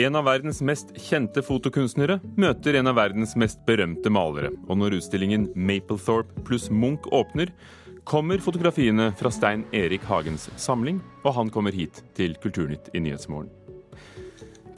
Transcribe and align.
En 0.00 0.16
av 0.16 0.24
verdens 0.24 0.62
mest 0.64 0.94
kjente 0.96 1.42
fotokunstnere 1.44 2.14
møter 2.40 2.78
en 2.78 2.88
av 2.88 2.94
verdens 2.96 3.34
mest 3.36 3.58
berømte 3.66 4.08
malere. 4.08 4.48
Og 4.70 4.78
når 4.80 4.94
utstillingen 4.96 5.50
Maplethorpe 5.52 6.40
pluss 6.46 6.70
Munch 6.72 7.04
åpner, 7.12 7.50
kommer 8.08 8.40
fotografiene 8.40 9.10
fra 9.18 9.28
Stein 9.34 9.66
Erik 9.76 10.06
Hagens 10.08 10.46
samling, 10.56 11.02
og 11.20 11.36
han 11.36 11.52
kommer 11.52 11.76
hit 11.76 12.00
til 12.16 12.32
Kulturnytt 12.40 12.88
i 12.96 13.02
Nyhetsmorgen. 13.04 13.52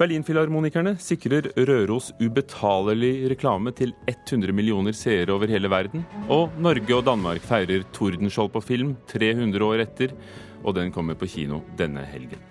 Berlinfilharmonikerne 0.01 0.97
sikrer 0.99 1.53
Røros 1.71 2.11
ubetalelig 2.19 3.15
reklame 3.31 3.71
til 3.79 3.95
100 4.11 4.51
millioner 4.59 4.97
seere 4.97 5.37
over 5.37 5.47
hele 5.47 5.71
verden. 5.71 6.03
Og 6.27 6.51
Norge 6.59 6.99
og 6.99 7.07
Danmark 7.07 7.47
feirer 7.47 7.87
Tordenskjold 7.95 8.51
på 8.57 8.65
film 8.73 8.97
300 9.13 9.71
år 9.71 9.87
etter, 9.87 10.17
og 10.65 10.75
den 10.81 10.91
kommer 10.91 11.15
på 11.15 11.31
kino 11.31 11.63
denne 11.79 12.03
helgen. 12.11 12.43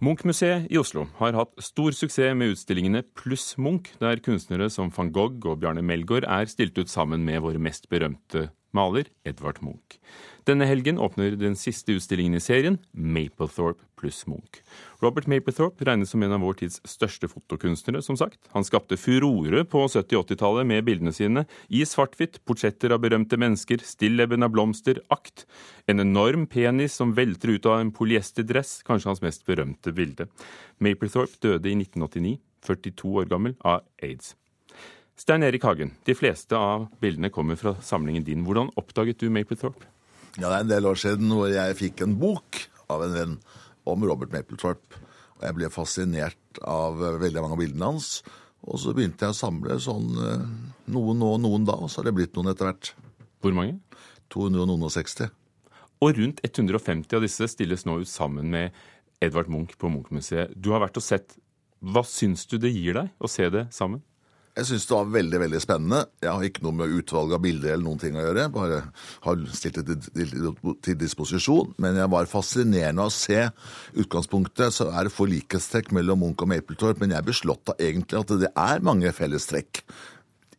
Munch-museet 0.00 0.64
i 0.72 0.78
Oslo 0.80 1.02
har 1.18 1.36
hatt 1.36 1.58
stor 1.60 1.92
suksess 1.92 2.32
med 2.32 2.54
utstillingene 2.54 3.02
Pluss 3.20 3.58
Munch, 3.60 3.90
der 4.00 4.22
kunstnere 4.24 4.70
som 4.72 4.88
van 4.96 5.10
Gogh 5.12 5.44
og 5.44 5.58
Bjarne 5.60 5.82
Melgaard 5.84 6.24
er 6.24 6.48
stilt 6.48 6.78
ut 6.80 6.88
sammen 6.88 7.20
med 7.26 7.42
vår 7.44 7.58
mest 7.60 7.84
berømte 7.92 8.46
maler, 8.76 9.08
Edvard 9.26 9.60
Munch. 9.64 9.98
Denne 10.48 10.66
helgen 10.66 10.98
åpner 10.98 11.36
den 11.38 11.56
siste 11.58 11.94
utstillingen 11.94 12.38
i 12.38 12.42
serien, 12.42 12.78
Maplethorpe 12.92 13.84
pluss 14.00 14.24
Munch. 14.26 14.62
Robert 15.02 15.28
Maplethorpe 15.28 15.84
regnes 15.86 16.10
som 16.12 16.22
en 16.24 16.34
av 16.34 16.42
vår 16.44 16.56
tids 16.62 16.80
største 16.88 17.28
fotokunstnere, 17.30 18.02
som 18.02 18.16
sagt. 18.18 18.40
Han 18.54 18.66
skapte 18.66 18.98
furore 19.00 19.62
på 19.68 19.84
70- 19.86 20.16
80-tallet 20.22 20.68
med 20.68 20.86
bildene 20.88 21.12
sine 21.14 21.44
i 21.68 21.84
svart-hvitt, 21.88 22.40
portretter 22.48 22.96
av 22.96 23.02
berømte 23.04 23.38
mennesker, 23.40 23.84
stilleben 23.84 24.46
av 24.46 24.54
blomster, 24.54 25.02
akt. 25.12 25.46
En 25.90 26.02
enorm 26.02 26.48
penis 26.50 26.96
som 26.98 27.14
velter 27.16 27.54
ut 27.56 27.70
av 27.70 27.80
en 27.80 27.94
polyesterdress, 27.94 28.80
kanskje 28.88 29.12
hans 29.12 29.24
mest 29.24 29.46
berømte 29.48 29.94
bilde. 29.96 30.30
Maplethorpe 30.80 31.40
døde 31.44 31.70
i 31.70 31.76
1989, 31.78 32.38
42 32.66 33.16
år 33.22 33.30
gammel, 33.30 33.56
av 33.60 33.84
aids. 34.02 34.34
Stein 35.20 35.42
Erik 35.44 35.64
Hagen, 35.68 35.90
de 36.04 36.14
fleste 36.16 36.56
av 36.56 36.86
bildene 37.00 37.28
kommer 37.28 37.58
fra 37.60 37.74
samlingen 37.84 38.24
din. 38.24 38.40
Hvordan 38.46 38.70
oppdaget 38.80 39.20
du 39.20 39.26
Maplethorpe? 39.28 39.84
Ja, 40.38 40.48
Det 40.48 40.54
er 40.54 40.62
en 40.64 40.70
del 40.70 40.86
år 40.88 40.96
siden 40.96 41.28
hvor 41.36 41.50
jeg 41.52 41.76
fikk 41.76 42.00
en 42.06 42.14
bok 42.16 42.56
av 42.88 43.04
en 43.04 43.12
venn 43.12 43.34
om 43.84 44.06
Robert 44.08 44.32
Maplethorpe. 44.32 44.96
Og 45.36 45.44
jeg 45.44 45.58
ble 45.58 45.70
fascinert 45.74 46.62
av 46.64 46.96
veldig 46.96 47.44
mange 47.44 47.52
av 47.58 47.60
bildene 47.60 47.92
hans. 47.92 48.22
Og 48.64 48.80
så 48.80 48.96
begynte 48.96 49.28
jeg 49.28 49.36
å 49.36 49.40
samle 49.42 49.76
sånn 49.76 50.08
eh, 50.24 50.48
noen 50.96 51.20
nå 51.20 51.34
og 51.36 51.44
noen 51.44 51.68
da, 51.68 51.76
og 51.76 51.92
så 51.92 52.00
har 52.00 52.08
det 52.08 52.16
blitt 52.16 52.40
noen 52.40 52.54
etter 52.54 52.70
hvert. 52.70 52.94
Hvor 53.44 53.52
mange? 53.60 53.76
260. 54.32 55.28
Og 56.00 56.16
rundt 56.16 56.40
150 56.48 57.20
av 57.20 57.28
disse 57.28 57.52
stilles 57.52 57.84
nå 57.84 58.00
ut 58.00 58.08
sammen 58.08 58.48
med 58.48 58.72
Edvard 59.20 59.52
Munch 59.52 59.76
på 59.76 59.92
Munch-museet. 59.92 60.56
Du 60.56 60.72
har 60.72 60.80
vært 60.80 60.96
og 60.96 61.04
sett. 61.04 61.36
Hva 61.84 62.08
syns 62.08 62.48
du 62.48 62.56
det 62.56 62.72
gir 62.72 62.96
deg 62.96 63.12
å 63.20 63.28
se 63.28 63.52
det 63.52 63.68
sammen? 63.76 64.00
Jeg 64.58 64.66
syns 64.66 64.84
det 64.88 64.96
var 64.96 65.10
veldig 65.14 65.38
veldig 65.44 65.58
spennende. 65.62 65.98
Jeg 66.20 66.30
har 66.34 66.44
ikke 66.44 66.64
noe 66.64 66.74
med 66.80 66.94
utvalg 66.98 67.32
av 67.36 67.42
bilder 67.44 67.70
eller 67.70 67.84
noen 67.86 68.00
ting 68.02 68.16
å 68.18 68.24
gjøre. 68.24 68.48
Bare 68.50 68.80
har 69.24 69.44
stilt 69.54 69.78
det 69.86 69.96
til, 70.10 70.96
disposisjon. 70.98 71.70
Men 71.80 72.00
jeg 72.00 72.10
var 72.10 72.30
fascinerende 72.30 73.06
å 73.06 73.12
se. 73.14 73.44
Utgangspunktet 74.02 74.74
så 74.74 74.88
er 74.90 75.06
det 75.06 75.14
få 75.14 75.28
likhetstrekk 75.30 75.92
mellom 75.94 76.24
Munch 76.24 76.42
og 76.42 76.50
Mapletorp, 76.50 76.98
men 76.98 77.14
jeg 77.14 77.22
ble 77.22 77.30
beslått 77.30 77.70
av 77.70 77.78
egentlig 77.86 78.18
at 78.18 78.34
det 78.42 78.50
er 78.50 78.84
mange 78.90 79.14
fellestrekk. 79.14 79.84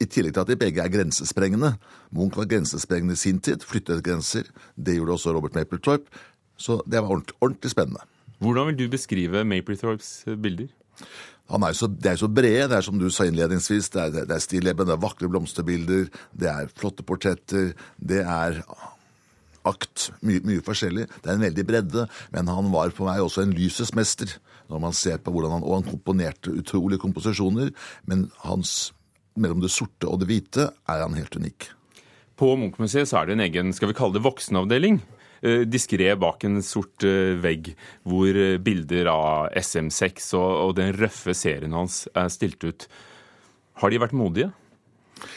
I 0.01 0.07
tillegg 0.07 0.33
til 0.33 0.45
at 0.45 0.49
de 0.49 0.59
begge 0.63 0.81
er 0.81 0.93
grensesprengende. 0.95 1.75
Munch 2.15 2.39
var 2.39 2.47
grensesprengende 2.49 3.19
i 3.19 3.21
sin 3.21 3.43
tid, 3.43 3.65
flyttet 3.67 4.05
grenser. 4.07 4.47
Det 4.79 4.95
gjorde 4.95 5.19
også 5.19 5.35
Robert 5.35 5.59
Mapletorp. 5.59 6.07
Så 6.55 6.79
det 6.87 7.03
var 7.03 7.11
ordentlig, 7.11 7.35
ordentlig 7.43 7.75
spennende. 7.75 8.07
Hvordan 8.41 8.71
vil 8.71 8.79
du 8.79 8.87
beskrive 8.95 9.43
Mapletorps 9.45 10.23
bilder? 10.41 10.71
Er 11.51 11.75
så, 11.75 11.87
det 11.91 12.13
er 12.13 12.19
så 12.19 12.29
brede. 12.31 12.69
Det 12.71 12.77
er 12.77 12.85
som 12.85 12.99
du 12.99 13.09
sa 13.11 13.25
innledningsvis, 13.27 13.89
det 13.91 14.01
er, 14.01 14.13
det 14.29 14.35
er 14.37 14.43
stilleben, 14.43 14.87
det 14.87 14.95
er 14.95 15.03
vakre 15.03 15.27
blomsterbilder, 15.31 16.07
det 16.31 16.47
er 16.47 16.71
flotte 16.71 17.03
portretter, 17.03 17.73
det 17.99 18.21
er 18.23 18.61
akt. 19.67 20.09
Mye, 20.25 20.41
mye 20.47 20.63
forskjellig. 20.65 21.07
Det 21.19 21.27
er 21.27 21.35
en 21.35 21.45
veldig 21.45 21.67
bredde. 21.67 22.07
Men 22.33 22.49
han 22.51 22.71
var 22.73 22.95
for 22.95 23.09
meg 23.09 23.21
også 23.23 23.45
en 23.45 23.53
lysets 23.57 23.93
mester, 23.97 24.31
når 24.71 24.83
man 24.87 24.95
ser 24.95 25.19
på 25.19 25.33
hvordan 25.33 25.57
han 25.57 25.67
Og 25.67 25.81
han 25.81 25.91
komponerte 25.91 26.53
utrolige 26.55 27.03
komposisjoner, 27.03 27.73
men 28.07 28.29
hans 28.45 28.93
mellom 29.35 29.61
det 29.63 29.71
sorte 29.71 30.07
og 30.07 30.19
det 30.21 30.27
hvite 30.27 30.69
er 30.71 31.03
han 31.03 31.15
helt 31.15 31.35
unik. 31.35 31.69
På 32.35 32.55
Munch-museet 32.57 33.11
er 33.13 33.27
det 33.27 33.35
en 33.35 33.43
egen 33.45 33.73
skal 33.75 33.91
vi 33.91 33.97
kalle 33.97 34.17
det 34.17 34.23
voksenavdeling. 34.25 35.01
Eh, 35.41 35.63
diskré 35.65 36.11
bak 36.21 36.43
en 36.45 36.59
sort 36.61 37.01
eh, 37.07 37.33
vegg, 37.41 37.71
hvor 38.05 38.29
eh, 38.37 38.59
bilder 38.61 39.07
av 39.09 39.55
SM6 39.57 40.35
og, 40.37 40.75
den 40.77 40.93
røffe 40.93 41.33
serien 41.33 41.73
hans 41.73 42.03
er 42.13 42.29
stilt 42.29 42.61
ut. 42.61 42.85
Har 43.81 43.89
de 43.89 44.01
vært 44.03 44.13
modige? 44.13 44.51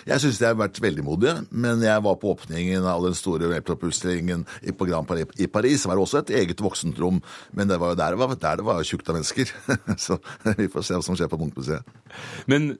Jeg 0.04 0.20
syns 0.20 0.40
de 0.40 0.48
har 0.48 0.58
vært 0.60 0.80
veldig 0.80 1.04
modige, 1.04 1.34
men 1.52 1.80
jeg 1.84 2.04
var 2.04 2.18
på 2.20 2.34
åpningen 2.34 2.84
av 2.88 3.04
den 3.04 3.16
store 3.16 3.48
Webtop-utstillingen 3.48 4.44
på 4.76 4.88
Grand 4.88 5.08
Paris 5.08 5.28
i 5.40 5.48
Paris. 5.48 5.84
Det 5.84 5.92
var 5.92 6.00
også 6.00 6.20
et 6.20 6.32
eget 6.40 6.60
voksenrom, 6.64 7.22
men 7.56 7.68
det 7.68 7.80
var 7.80 7.92
jo 7.92 8.00
der 8.00 8.16
det 8.16 8.20
var, 8.20 8.36
der 8.44 8.60
det 8.60 8.68
var 8.68 8.84
tjukt 8.84 9.08
av 9.08 9.18
mennesker. 9.18 9.52
Så 10.04 10.18
vi 10.60 10.68
får 10.72 10.84
se 10.84 10.98
hva 10.98 11.04
som 11.04 11.16
skjer 11.16 11.32
på 11.32 11.40
Munch-museet. 11.40 11.96
Men 12.48 12.74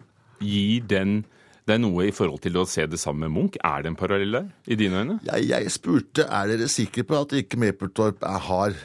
gir 0.45 0.85
den 0.93 1.23
det 1.65 1.77
er 1.77 1.81
noe 1.81 2.09
i 2.09 2.13
forhold 2.13 2.43
til 2.45 2.59
å 2.61 2.67
se 2.69 2.85
det 2.91 3.01
sammen 3.01 3.27
med 3.27 3.35
Munch. 3.35 3.55
Er 3.65 3.85
det 3.85 3.93
en 3.93 3.97
parallell 3.97 4.37
der, 4.37 4.51
i 4.69 4.77
dine 4.77 5.01
øyne? 5.01 5.21
Jeg, 5.25 5.49
jeg 5.49 5.71
spurte 5.73 6.27
er 6.29 6.51
dere 6.51 6.69
sikre 6.69 7.07
på 7.09 7.23
at 7.25 7.33
ikke 7.39 7.61
Mapletorp 7.63 8.25
har 8.49 8.77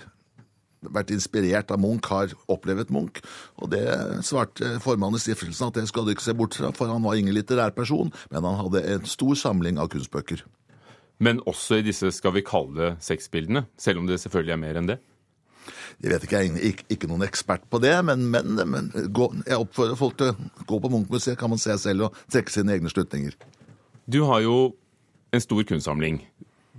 vært 0.80 1.12
inspirert 1.12 1.74
av 1.76 1.82
Munch, 1.84 2.08
har 2.08 2.32
opplevd 2.52 2.94
Munch. 2.96 3.20
Og 3.60 3.72
det 3.74 3.84
svarte 4.24 4.78
formannen 4.84 5.20
i 5.20 5.24
stiftelsen 5.24 5.68
at 5.68 5.80
det 5.80 5.90
skal 5.92 6.08
du 6.08 6.14
ikke 6.14 6.30
se 6.30 6.38
bort 6.38 6.56
fra, 6.56 6.72
for 6.76 6.92
han 6.92 7.04
var 7.04 7.20
ingen 7.20 7.36
litterær 7.36 7.76
person, 7.76 8.14
men 8.32 8.48
han 8.48 8.62
hadde 8.62 8.86
en 8.96 9.10
stor 9.10 9.36
samling 9.40 9.82
av 9.82 9.92
kunstbøker. 9.92 10.46
Men 11.20 11.44
også 11.44 11.82
i 11.82 11.84
disse, 11.84 12.14
skal 12.16 12.32
vi 12.38 12.46
kalle 12.48 12.78
det, 12.78 12.92
sexbildene, 13.04 13.66
selv 13.76 14.00
om 14.00 14.08
det 14.08 14.22
selvfølgelig 14.24 14.56
er 14.56 14.62
mer 14.62 14.80
enn 14.80 14.88
det? 14.94 15.02
Jeg 16.00 16.14
vet 16.14 16.26
ikke, 16.26 16.42
jeg 16.42 16.52
er 16.56 16.84
ikke, 16.96 17.10
noen 17.12 17.26
ekspert 17.28 17.66
på 17.70 17.82
det, 17.84 17.94
men, 18.06 18.26
men, 18.34 18.60
men 18.70 18.92
gå, 19.16 19.30
jeg 19.46 19.60
oppfordrer 19.60 20.00
folk 20.00 20.20
til 20.20 20.34
å 20.34 20.66
gå 20.70 20.82
på 20.84 20.92
Munch-museet, 20.94 21.38
kan 21.40 21.52
man 21.52 21.62
se 21.62 21.76
selv 21.82 22.10
og 22.10 22.20
trekke 22.32 22.54
sine 22.54 22.76
egne 22.78 22.92
slutninger. 22.92 23.38
Du 24.10 24.24
har 24.30 24.44
jo 24.46 24.60
en 25.36 25.44
stor 25.44 25.64
kunstsamling. 25.70 26.22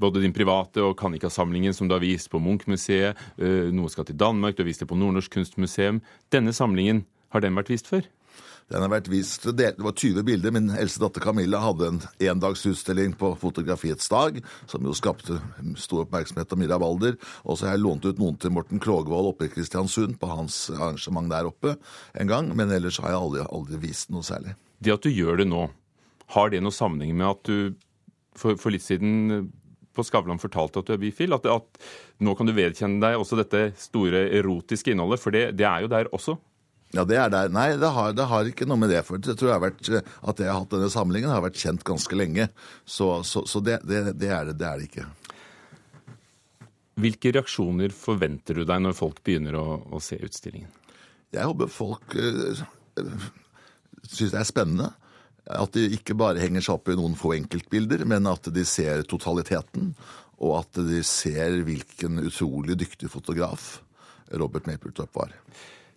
Både 0.01 0.23
din 0.23 0.33
private 0.33 0.83
og 0.83 0.97
Kanika-samlingen, 0.99 1.75
som 1.77 1.89
du 1.89 1.95
har 1.95 2.03
vist 2.03 2.31
på 2.33 2.41
Munch-museet. 2.43 3.19
Eh, 3.37 3.69
noe 3.75 3.91
skal 3.93 4.09
til 4.09 4.19
Danmark, 4.19 4.57
du 4.57 4.65
har 4.65 4.71
vist 4.71 4.83
det 4.83 4.89
på 4.91 4.99
Nordnorsk 4.99 5.35
kunstmuseum. 5.37 6.01
Denne 6.33 6.55
samlingen, 6.57 7.05
har 7.31 7.45
den 7.45 7.55
vært 7.59 7.71
vist 7.71 7.91
før? 7.91 8.09
Den 8.71 8.85
har 8.85 8.93
vært 8.93 9.09
vist, 9.11 9.49
Det 9.57 9.73
var 9.83 9.93
20 9.93 10.23
bilder. 10.23 10.53
Min 10.55 10.71
eldste 10.71 11.03
datter 11.03 11.25
Camilla 11.25 11.59
hadde 11.59 11.89
en 11.89 12.01
endagsutstilling 12.23 13.17
på 13.19 13.33
Fotografiets 13.41 14.09
dag, 14.09 14.39
som 14.71 14.87
jo 14.87 14.95
skapte 14.95 15.41
stor 15.75 16.05
oppmerksomhet 16.05 16.53
av 16.55 16.61
Mira 16.61 16.79
Walder. 16.79 17.19
Og 17.43 17.59
så 17.59 17.67
har 17.67 17.75
jeg 17.75 17.83
lånt 17.83 18.07
ut 18.07 18.23
noen 18.23 18.39
til 18.39 18.55
Morten 18.55 18.79
Krogvold 18.83 19.33
oppe 19.33 19.49
i 19.49 19.51
Kristiansund 19.51 20.21
på 20.23 20.31
hans 20.31 20.69
arrangement 20.77 21.31
der 21.33 21.51
oppe 21.51 21.75
en 22.15 22.31
gang. 22.31 22.53
Men 22.55 22.71
ellers 22.71 23.01
har 23.03 23.11
jeg 23.11 23.23
aldri, 23.25 23.47
aldri 23.51 23.81
vist 23.89 24.15
noe 24.15 24.23
særlig. 24.27 24.55
Det 24.79 24.95
at 24.95 25.03
du 25.03 25.11
gjør 25.11 25.43
det 25.43 25.49
nå, 25.51 25.67
har 26.37 26.53
det 26.53 26.63
noe 26.63 26.75
sammenheng 26.75 27.17
med 27.19 27.27
at 27.27 27.51
du 27.51 27.75
for, 28.39 28.55
for 28.55 28.71
litt 28.71 28.87
siden 28.87 29.51
på 29.97 30.05
Skavlan 30.07 30.39
fortalte 30.39 30.79
at 30.79 30.87
du 30.87 30.95
er 30.95 31.03
bifil? 31.03 31.35
At, 31.35 31.49
at, 31.51 31.83
nå 32.23 32.37
kan 32.39 32.47
du 32.47 32.55
vedkjenne 32.55 33.03
deg 33.03 33.19
også 33.19 33.41
dette 33.41 33.73
store 33.83 34.29
erotiske 34.39 34.95
innholdet, 34.95 35.19
for 35.23 35.35
det, 35.35 35.49
det 35.59 35.67
er 35.67 35.85
jo 35.85 35.91
der 35.91 36.11
også? 36.15 36.39
Ja, 36.97 37.05
det 37.07 37.21
er 37.23 37.31
der. 37.31 37.51
Nei, 37.55 37.69
det 37.79 37.91
har, 37.95 38.15
det 38.19 38.27
har, 38.27 38.49
ikke 38.51 38.67
noe 38.67 38.81
med 38.83 38.91
det 38.91 39.05
for 39.07 39.23
jeg 39.23 39.39
tror 39.39 39.53
jeg 39.53 39.55
har 39.55 39.63
vært, 39.63 39.91
At 40.27 40.41
jeg 40.43 40.51
har 40.51 40.59
hatt 40.59 40.73
denne 40.75 40.91
samlingen, 40.91 41.31
har 41.31 41.45
vært 41.45 41.61
kjent 41.61 41.87
ganske 41.87 42.19
lenge. 42.19 42.49
Så, 42.85 43.13
så, 43.27 43.45
så 43.47 43.63
det, 43.63 43.79
det, 43.87 44.17
det, 44.19 44.31
er 44.35 44.51
det, 44.51 44.57
det 44.59 44.67
er 44.67 44.81
det 44.81 44.89
ikke. 44.91 45.07
Hvilke 47.01 47.33
reaksjoner 47.37 47.95
forventer 47.95 48.59
du 48.59 48.67
deg 48.69 48.83
når 48.83 48.97
folk 48.99 49.23
begynner 49.25 49.57
å, 49.57 49.67
å 49.87 50.03
se 50.03 50.19
utstillingen? 50.19 50.73
Jeg 51.31 51.47
håper 51.47 51.71
folk 51.71 52.17
øh, 52.19 52.65
syns 54.09 54.35
det 54.35 54.41
er 54.41 54.49
spennende. 54.49 54.91
At 55.51 55.75
de 55.75 55.87
ikke 55.97 56.15
bare 56.19 56.43
henger 56.43 56.63
seg 56.63 56.77
opp 56.77 56.91
i 56.91 56.97
noen 56.99 57.17
få 57.19 57.33
enkeltbilder, 57.39 58.05
men 58.09 58.29
at 58.31 58.51
de 58.55 58.65
ser 58.69 59.03
totaliteten. 59.09 59.95
Og 60.41 60.59
at 60.61 60.81
de 60.87 61.03
ser 61.07 61.63
hvilken 61.67 62.21
utrolig 62.23 62.77
dyktig 62.81 63.11
fotograf 63.13 63.77
Robert 64.41 64.69
Mapletop 64.69 65.15
var. 65.17 65.35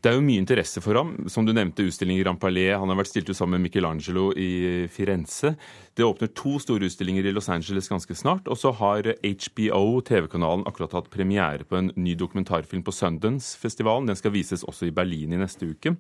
Det 0.04 0.12
er 0.12 0.18
jo 0.18 0.24
mye 0.26 0.42
interesse 0.42 0.82
for 0.84 0.98
ham. 1.00 1.14
Som 1.32 1.46
du 1.48 1.54
nevnte, 1.56 1.86
utstilling 1.88 2.18
i 2.20 2.24
Rampalais. 2.28 2.76
Han 2.76 2.92
har 2.92 2.98
vært 3.00 3.14
stilt 3.14 3.30
ut 3.32 3.38
sammen 3.38 3.56
med 3.56 3.70
Michelangelo 3.70 4.34
i 4.36 4.84
Firenze. 4.92 5.54
Det 5.96 6.04
åpner 6.04 6.34
to 6.36 6.58
store 6.60 6.90
utstillinger 6.90 7.30
i 7.30 7.32
Los 7.32 7.48
Angeles 7.48 7.88
ganske 7.88 8.18
snart. 8.20 8.50
Og 8.52 8.60
så 8.60 8.74
har 8.76 9.08
HBO, 9.24 10.02
TV-kanalen, 10.04 10.66
akkurat 10.68 10.98
hatt 10.98 11.08
premiere 11.14 11.64
på 11.64 11.80
en 11.80 11.94
ny 11.96 12.18
dokumentarfilm 12.20 12.84
på 12.84 12.92
Sundance-festivalen. 12.92 14.10
Den 14.12 14.20
skal 14.20 14.36
vises 14.36 14.66
også 14.68 14.90
i 14.90 14.96
Berlin 14.98 15.38
i 15.38 15.40
neste 15.40 15.72
uke. 15.72 15.96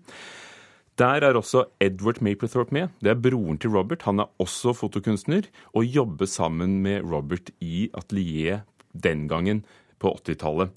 Der 1.00 1.24
er 1.24 1.40
også 1.40 1.64
Edward 1.82 2.20
Maplethorpe 2.20 2.76
med. 2.76 2.92
Det 3.00 3.14
er 3.14 3.24
broren 3.24 3.56
til 3.58 3.72
Robert. 3.72 4.04
Han 4.04 4.20
er 4.20 4.28
også 4.44 4.76
fotokunstner 4.76 5.48
og 5.72 5.88
jobber 5.88 6.28
sammen 6.28 6.82
med 6.84 7.08
Robert 7.08 7.56
i 7.64 7.88
atelier 7.96 8.66
den 8.92 9.30
gangen 9.32 9.64
på 10.04 10.12
80-tallet. 10.20 10.76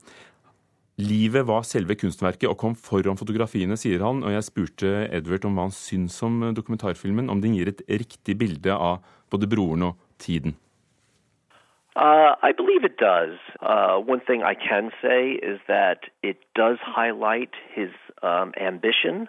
Livet 0.98 1.44
var 1.46 1.60
selve 1.68 1.92
kunstverket 2.00 2.48
og 2.48 2.56
kom 2.56 2.74
foran 2.74 3.18
fotografiene, 3.20 3.76
sier 3.76 4.00
han. 4.00 4.22
Og 4.24 4.32
jeg 4.32 4.46
spurte 4.46 4.92
Edward 5.12 5.44
om 5.44 5.58
hva 5.58 5.66
han 5.68 5.74
syns 5.76 6.16
om 6.24 6.38
dokumentarfilmen, 6.56 7.28
om 7.28 7.42
den 7.44 7.52
gir 7.52 7.68
et 7.68 7.82
riktig 7.90 8.38
bilde 8.40 8.72
av 8.72 9.02
både 9.28 9.48
broren 9.50 9.90
og 9.90 9.98
tiden. 10.16 10.56
Uh, 11.96 12.32
I 12.40 12.52
believe 12.52 12.84
it 12.84 12.96
does. 12.96 13.36
Uh, 13.60 14.00
one 14.00 14.20
thing 14.20 14.42
I 14.42 14.54
can 14.54 14.90
say 15.02 15.32
is 15.32 15.60
that 15.68 16.08
it 16.22 16.38
does 16.54 16.78
highlight 16.80 17.52
his 17.74 17.92
um, 18.22 18.52
ambition 18.56 19.28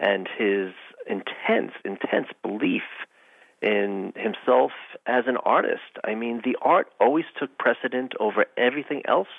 and 0.00 0.28
his 0.28 0.72
intense, 1.08 1.72
intense 1.84 2.28
belief 2.42 2.84
in 3.62 4.12
himself 4.16 4.72
as 5.06 5.24
an 5.26 5.38
artist. 5.38 5.92
I 6.04 6.14
mean, 6.14 6.42
the 6.44 6.56
art 6.60 6.88
always 7.00 7.26
took 7.38 7.56
precedent 7.58 8.12
over 8.20 8.44
everything 8.56 9.02
else 9.06 9.32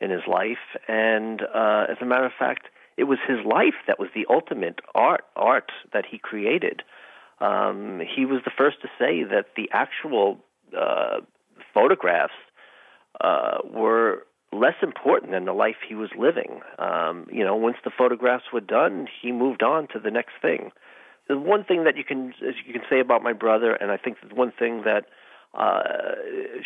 in 0.00 0.10
his 0.10 0.22
life, 0.26 0.58
and 0.86 1.42
uh, 1.42 1.86
as 1.88 1.96
a 2.00 2.04
matter 2.04 2.26
of 2.26 2.32
fact, 2.38 2.66
it 2.96 3.04
was 3.04 3.18
his 3.26 3.38
life 3.44 3.74
that 3.86 3.98
was 3.98 4.08
the 4.14 4.26
ultimate 4.28 4.80
art 4.94 5.24
art 5.36 5.70
that 5.92 6.04
he 6.10 6.18
created. 6.18 6.82
Um, 7.40 8.00
he 8.14 8.24
was 8.24 8.40
the 8.44 8.50
first 8.56 8.82
to 8.82 8.88
say 8.98 9.22
that 9.22 9.46
the 9.56 9.68
actual 9.72 10.38
uh, 10.76 11.20
photographs 11.72 12.32
uh, 13.20 13.58
were 13.64 14.26
less 14.52 14.74
important 14.82 15.32
than 15.32 15.44
the 15.44 15.52
life 15.52 15.76
he 15.86 15.94
was 15.94 16.10
living. 16.18 16.60
Um, 16.78 17.26
you 17.30 17.44
know, 17.44 17.54
once 17.54 17.76
the 17.84 17.90
photographs 17.96 18.44
were 18.52 18.60
done, 18.60 19.06
he 19.22 19.30
moved 19.30 19.62
on 19.62 19.88
to 19.88 19.98
the 19.98 20.10
next 20.10 20.32
thing. 20.40 20.72
The 21.28 21.38
one 21.38 21.62
thing 21.64 21.84
that 21.84 21.96
you 21.96 22.04
can 22.04 22.32
you 22.40 22.72
can 22.72 22.82
say 22.88 23.00
about 23.00 23.22
my 23.22 23.34
brother, 23.34 23.72
and 23.72 23.90
I 23.90 23.98
think 23.98 24.16
the 24.26 24.34
one 24.34 24.52
thing 24.58 24.82
that 24.84 25.04
uh, 25.54 25.82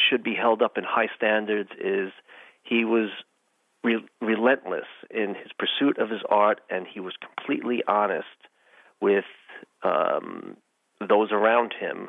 should 0.09 0.23
be 0.23 0.35
held 0.35 0.63
up 0.63 0.79
in 0.79 0.85
high 0.85 1.09
standards 1.17 1.71
is 1.79 2.13
he 2.63 2.85
was 2.85 3.11
re- 3.85 4.09
relentless 4.21 4.91
in 5.11 5.35
his 5.35 5.53
pursuit 5.59 5.99
of 5.99 6.11
his 6.11 6.23
art, 6.31 6.61
and 6.71 6.87
he 6.87 7.01
was 7.01 7.15
completely 7.27 7.83
honest 7.89 8.39
with 9.01 9.31
um, 9.83 10.57
those 11.01 11.31
around 11.33 11.75
him 11.79 12.09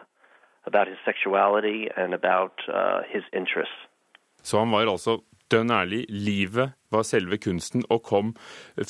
about 0.66 0.88
his 0.88 0.98
sexuality 1.06 1.90
and 1.98 2.14
about 2.14 2.56
uh, 2.68 3.02
his 3.14 3.24
interests. 3.34 3.82
Så 4.44 4.60
han 4.60 4.72
var 4.72 4.88
altså 4.88 5.22
dønn 5.52 5.72
ærlig. 5.72 6.06
Livet 6.10 6.74
var 6.92 7.06
selve 7.08 7.38
kunsten 7.38 7.86
og 7.90 8.04
kom 8.04 8.34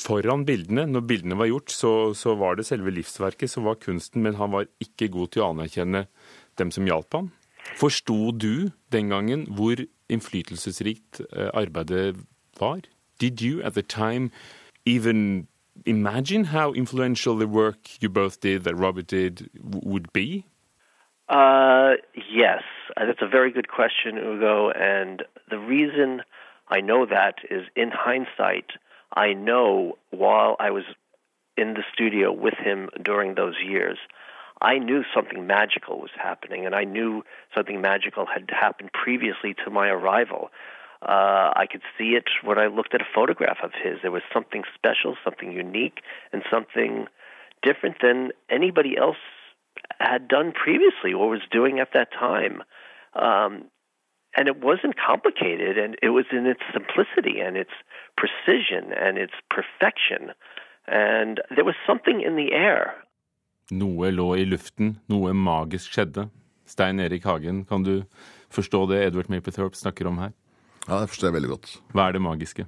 foran 0.00 0.44
bildene. 0.48 0.86
Når 0.90 1.06
bildene 1.08 1.38
var 1.38 1.50
gjort, 1.50 1.70
så, 1.70 1.92
så, 2.14 2.34
var 2.40 2.58
det 2.58 2.66
selve 2.66 2.90
livsverket 2.94 3.50
som 3.50 3.68
var 3.68 3.78
kunsten, 3.82 4.22
men 4.22 4.38
han 4.40 4.52
var 4.54 4.68
ikke 4.82 5.10
god 5.14 5.34
til 5.34 5.44
å 5.44 5.52
anerkjenne 5.54 6.06
dem 6.58 6.74
som 6.74 6.86
hjalp 6.90 7.18
ham. 7.18 7.30
Forsto 7.76 8.30
du 8.32 8.70
den 8.92 9.08
gangen 9.08 9.46
hvor 9.56 9.74
innflytelsesrikt 10.08 11.20
eh, 11.32 11.48
arbeidet 11.54 12.16
var? 12.60 12.80
Did 13.20 13.40
you 13.40 13.62
at 13.62 13.74
the 13.74 13.82
time 13.82 14.30
even 14.86 15.48
imagine 15.86 16.44
how 16.44 16.72
influential 16.72 17.36
the 17.36 17.46
work 17.46 18.02
you 18.02 18.08
both 18.08 18.40
did, 18.40 18.64
that 18.64 18.76
Robert 18.76 19.06
did, 19.10 19.48
would 19.62 20.12
be? 20.12 20.44
Uh, 21.28 21.94
yes, 22.30 22.62
uh, 22.96 23.06
that's 23.06 23.22
a 23.22 23.28
very 23.28 23.50
good 23.50 23.68
question, 23.68 24.18
Ugo. 24.18 24.70
And 24.70 25.22
the 25.50 25.58
reason 25.58 26.22
I 26.68 26.80
know 26.80 27.06
that 27.06 27.36
is 27.50 27.62
in 27.74 27.90
hindsight, 27.92 28.72
I 29.16 29.32
know 29.32 29.96
while 30.10 30.56
I 30.60 30.70
was 30.70 30.84
in 31.56 31.74
the 31.74 31.84
studio 31.92 32.32
with 32.32 32.54
him 32.54 32.90
during 33.02 33.34
those 33.34 33.54
years, 33.64 33.98
I 34.60 34.78
knew 34.78 35.02
something 35.14 35.46
magical 35.46 36.00
was 36.00 36.10
happening, 36.16 36.64
and 36.64 36.74
I 36.74 36.84
knew 36.84 37.22
something 37.54 37.80
magical 37.80 38.26
had 38.26 38.50
happened 38.50 38.90
previously 38.92 39.54
to 39.64 39.70
my 39.70 39.88
arrival. 39.88 40.50
Uh, 41.02 41.52
I 41.54 41.66
could 41.70 41.82
see 41.98 42.10
it 42.10 42.24
when 42.42 42.58
I 42.58 42.68
looked 42.68 42.94
at 42.94 43.02
a 43.02 43.06
photograph 43.14 43.58
of 43.62 43.72
his. 43.72 43.98
There 44.00 44.10
was 44.10 44.22
something 44.32 44.62
special, 44.74 45.16
something 45.22 45.52
unique, 45.52 46.00
and 46.32 46.42
something 46.50 47.06
different 47.62 47.96
than 48.00 48.30
anybody 48.48 48.96
else 48.96 49.16
had 49.98 50.28
done 50.28 50.52
previously 50.52 51.12
or 51.12 51.28
was 51.28 51.40
doing 51.50 51.80
at 51.80 51.92
that 51.92 52.12
time. 52.12 52.62
Um, 53.14 53.64
and 54.36 54.48
it 54.48 54.62
wasn't 54.62 54.96
complicated, 54.96 55.78
and 55.78 55.96
it 56.02 56.08
was 56.08 56.24
in 56.32 56.46
its 56.46 56.60
simplicity 56.72 57.40
and 57.40 57.56
its 57.56 57.70
precision 58.16 58.92
and 58.92 59.18
its 59.18 59.34
perfection. 59.50 60.32
And 60.86 61.40
there 61.54 61.64
was 61.64 61.76
something 61.86 62.20
in 62.20 62.36
the 62.36 62.52
air. 62.52 62.94
Noe 63.72 64.10
lå 64.12 64.26
i 64.36 64.44
luften, 64.44 64.98
noe 65.08 65.32
magisk 65.32 65.94
skjedde. 65.96 66.28
Stein 66.68 67.00
Erik 67.00 67.24
Hagen, 67.24 67.62
kan 67.68 67.84
du 67.84 68.02
forstå 68.52 68.84
det 68.90 69.02
Edward 69.06 69.30
Mapplethorpe 69.32 69.78
snakker 69.78 70.08
om 70.10 70.20
her? 70.20 70.34
Ja, 70.84 71.00
det 71.00 71.08
forstår 71.12 71.30
jeg 71.30 71.36
veldig 71.38 71.52
godt. 71.54 71.70
Hva 71.96 72.08
er 72.08 72.16
det 72.16 72.24
magiske? 72.24 72.66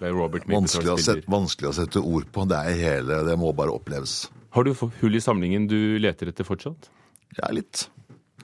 Det 0.00 0.10
er 0.10 0.16
vanskelig, 0.18 0.90
å 0.90 0.98
sette, 0.98 1.30
vanskelig 1.30 1.70
å 1.70 1.76
sette 1.76 2.02
ord 2.02 2.26
på. 2.34 2.44
Det 2.50 2.58
er 2.58 2.80
hele, 2.80 3.20
det 3.28 3.36
må 3.38 3.52
bare 3.56 3.74
oppleves. 3.74 4.24
Har 4.54 4.66
du 4.66 4.74
hull 4.74 5.16
i 5.16 5.22
samlingen 5.22 5.68
du 5.70 5.96
leter 6.02 6.30
etter 6.30 6.46
fortsatt? 6.46 6.90
Ja, 7.38 7.48
litt. 7.54 7.86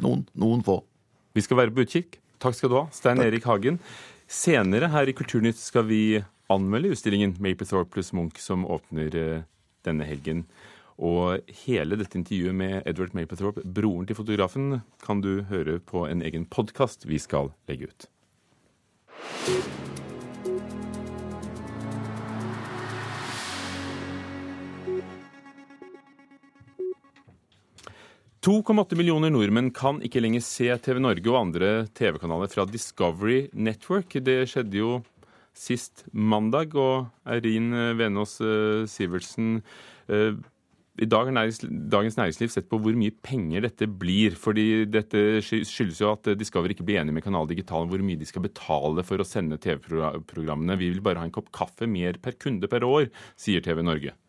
Noen, 0.02 0.24
noen 0.38 0.62
få. 0.66 0.80
Vi 1.34 1.42
skal 1.44 1.58
være 1.60 1.74
på 1.74 1.84
utkikk. 1.84 2.20
Takk 2.40 2.56
skal 2.56 2.72
du 2.72 2.78
ha, 2.78 2.86
Stein 2.94 3.18
Takk. 3.18 3.28
Erik 3.28 3.50
Hagen. 3.50 3.80
Senere 4.30 4.88
her 4.94 5.10
i 5.10 5.14
Kulturnytt 5.16 5.58
skal 5.58 5.84
vi 5.90 6.02
anmelde 6.50 6.94
utstillingen 6.94 7.34
Mapplethorpe 7.42 7.96
pluss 7.96 8.14
Munch 8.16 8.38
som 8.42 8.64
åpner 8.66 9.16
eh, 9.18 9.42
denne 9.86 10.06
helgen. 10.06 10.46
Og 11.00 11.52
hele 11.64 11.96
dette 11.96 12.18
intervjuet 12.20 12.56
med 12.56 12.82
Edward 12.84 13.14
Mapplethorpe, 13.16 13.64
broren 13.64 14.04
til 14.08 14.18
fotografen, 14.18 14.82
kan 15.00 15.22
du 15.24 15.46
høre 15.48 15.78
på 15.80 16.04
en 16.04 16.20
egen 16.20 16.44
podkast 16.44 17.08
vi 17.08 17.16
skal 17.22 17.54
legge 17.70 17.88
ut. 17.88 18.10
2,8 28.40 28.96
millioner 28.96 29.32
nordmenn 29.32 29.72
kan 29.76 29.98
ikke 30.04 30.20
lenger 30.20 30.44
se 30.44 30.68
TV 30.84 31.00
Norge 31.00 31.28
og 31.28 31.40
andre 31.42 31.72
TV-kanaler 31.96 32.48
fra 32.48 32.64
Discovery 32.68 33.50
Network. 33.52 34.16
Det 34.16 34.46
skjedde 34.48 34.80
jo 34.80 34.94
sist 35.56 36.06
mandag, 36.12 36.72
og 36.72 37.10
Eirin 37.28 37.68
Venås 37.98 38.38
eh, 38.40 38.88
Sivertsen 38.88 39.58
eh, 40.08 40.40
i 41.00 41.08
dag 41.08 41.30
har 41.30 41.50
Dagens 41.92 42.18
Næringsliv 42.18 42.50
sett 42.52 42.68
på 42.68 42.78
hvor 42.82 42.96
mye 42.98 43.14
penger 43.24 43.64
dette 43.64 43.88
blir. 43.88 44.36
fordi 44.36 44.84
Dette 44.84 45.40
skyldes 45.40 46.00
jo 46.02 46.12
at 46.12 46.28
Discover 46.38 46.74
ikke 46.74 46.84
blir 46.84 47.00
enig 47.00 47.14
med 47.16 47.24
Kanal 47.24 47.48
Digital 47.48 47.86
om 47.86 47.92
hvor 47.92 48.04
mye 48.04 48.20
de 48.20 48.28
skal 48.28 48.44
betale 48.44 49.04
for 49.06 49.20
å 49.20 49.28
sende 49.28 49.60
TV-programmene. 49.60 50.76
Vi 50.80 50.92
vil 50.92 51.04
bare 51.04 51.22
ha 51.22 51.28
en 51.28 51.34
kopp 51.34 51.48
kaffe 51.56 51.88
mer 51.88 52.20
per 52.20 52.36
kunde 52.36 52.68
per 52.68 52.84
år, 52.84 53.08
sier 53.40 53.64
TV 53.64 53.80
Norge. 53.86 54.19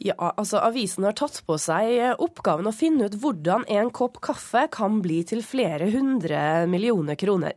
Ja, 0.00 0.14
altså 0.16 0.62
Avisen 0.64 1.04
har 1.04 1.12
tatt 1.12 1.42
på 1.44 1.58
seg 1.60 2.22
oppgaven 2.24 2.64
å 2.70 2.72
finne 2.72 3.10
ut 3.10 3.18
hvordan 3.20 3.66
en 3.68 3.90
kopp 3.92 4.16
kaffe 4.24 4.62
kan 4.72 5.02
bli 5.04 5.18
til 5.28 5.42
flere 5.44 5.90
hundre 5.92 6.64
millioner 6.72 7.18
kroner. 7.20 7.52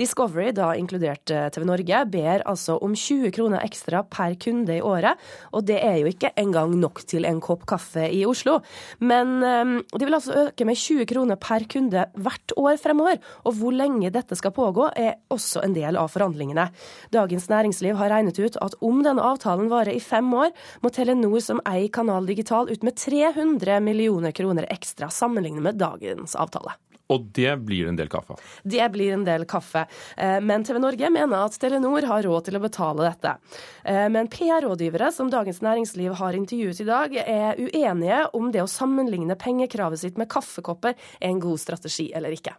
Discovery, 0.00 0.54
da 0.56 0.70
inkludert 0.72 1.28
eh, 1.28 1.50
TV 1.52 1.66
Norge, 1.68 1.98
ber 2.08 2.46
altså 2.48 2.78
om 2.80 2.94
20 2.96 3.34
kroner 3.36 3.60
ekstra 3.60 4.00
per 4.08 4.38
kunde 4.40 4.78
i 4.78 4.80
året. 4.80 5.20
Og 5.52 5.66
det 5.68 5.82
er 5.84 5.98
jo 6.00 6.08
ikke 6.08 6.30
engang 6.40 6.72
nok 6.80 7.02
til 7.12 7.28
en 7.28 7.42
kopp 7.44 7.66
kaffe 7.68 8.06
i 8.08 8.22
Oslo. 8.24 8.62
Men 9.04 9.34
um, 9.44 9.74
de 9.92 10.08
vil 10.08 10.16
altså 10.16 10.46
øke 10.46 10.64
med 10.64 10.80
20 10.80 11.10
kroner 11.12 11.36
per 11.36 11.68
kunde 11.68 12.06
hvert 12.16 12.56
år 12.56 12.80
fremover. 12.80 13.20
Og 13.44 13.58
hvor 13.60 13.76
lenge 13.76 14.14
dette 14.16 14.38
skal 14.40 14.56
pågå, 14.56 14.88
er 14.96 15.20
også 15.28 15.60
en 15.66 15.76
del 15.76 16.00
av 16.00 16.08
forhandlingene. 16.16 16.70
Dagens 17.12 17.50
Næringsliv 17.52 18.00
har 18.00 18.14
regnet 18.16 18.40
ut 18.40 18.56
at 18.64 18.80
om 18.80 19.04
denne 19.04 19.28
avtalen 19.28 19.68
varer 19.68 19.92
i 19.92 20.00
fem 20.00 20.32
år, 20.40 20.56
må 20.80 20.88
Telenor 20.88 21.44
som 21.44 21.60
eier 21.68 21.81
i 21.82 21.88
Kanal 21.88 22.26
Digital 22.26 22.70
ut 22.70 22.82
med 22.82 22.96
300 22.96 23.80
millioner 23.80 24.30
kroner 24.30 24.66
ekstra 24.70 25.10
sammenlignet 25.10 25.62
med 25.62 25.78
dagens 25.82 26.36
avtale. 26.36 26.72
Og 27.12 27.28
det 27.36 27.56
blir 27.66 27.90
en 27.90 27.98
del 27.98 28.08
kaffe? 28.08 28.38
Det 28.62 28.84
blir 28.94 29.12
en 29.12 29.24
del 29.26 29.44
kaffe. 29.48 29.84
Eh, 30.16 30.38
men 30.40 30.64
TV 30.64 30.78
Norge 30.80 31.10
mener 31.12 31.44
at 31.44 31.58
Telenor 31.60 32.06
har 32.08 32.24
råd 32.24 32.48
til 32.48 32.56
å 32.56 32.62
betale 32.62 33.08
dette. 33.10 33.36
Eh, 33.84 34.08
men 34.12 34.30
PR-rådgivere 34.32 35.12
som 35.12 35.30
Dagens 35.32 35.60
Næringsliv 35.64 36.16
har 36.22 36.38
intervjuet 36.38 36.80
i 36.80 36.88
dag, 36.88 37.16
er 37.22 37.60
uenige 37.60 38.24
om 38.38 38.52
det 38.54 38.64
å 38.64 38.70
sammenligne 38.70 39.36
pengekravet 39.36 40.00
sitt 40.00 40.20
med 40.20 40.30
kaffekopper 40.32 40.94
er 40.94 41.28
en 41.28 41.42
god 41.42 41.60
strategi 41.60 42.12
eller 42.16 42.32
ikke. 42.38 42.56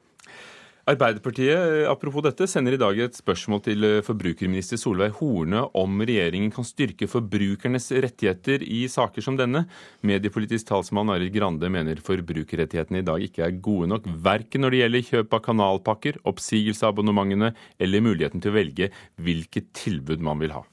Arbeiderpartiet 0.84 1.56
eh, 1.56 1.86
apropos 1.88 2.20
dette, 2.26 2.44
sender 2.52 2.76
i 2.76 2.80
dag 2.82 2.98
et 3.00 3.16
spørsmål 3.16 3.62
til 3.64 3.86
eh, 3.88 4.02
forbrukerminister 4.04 4.76
Solveig 4.82 5.14
Horne 5.16 5.62
om 5.80 6.04
regjeringen 6.04 6.52
kan 6.52 6.68
styrke 6.68 7.08
forbrukernes 7.08 7.88
rettigheter 8.04 8.66
i 8.68 8.82
saker 8.92 9.24
som 9.24 9.38
denne. 9.40 9.62
Mediepolitisk 10.04 10.68
talsmann 10.68 11.14
Arild 11.14 11.32
Grande 11.38 11.72
mener 11.72 12.04
forbrukerrettighetene 12.04 13.00
i 13.00 13.08
dag 13.08 13.24
ikke 13.24 13.48
er 13.48 13.56
gode 13.64 13.88
nok, 13.94 14.12
verken 14.28 14.66
når 14.66 14.76
det 14.76 14.84
gjelder 14.84 15.08
kjøp 15.14 15.40
av 15.40 15.46
kanalpakker, 15.48 16.20
oppsigelse 16.28 16.84
av 16.84 16.98
abonnementene 16.98 17.54
eller 17.80 18.04
muligheten 18.04 18.44
til 18.44 18.52
å 18.52 18.60
velge 18.60 18.92
hvilket 19.24 19.72
tilbud 19.86 20.20
man 20.20 20.44
vil 20.44 20.58
ha. 20.60 20.66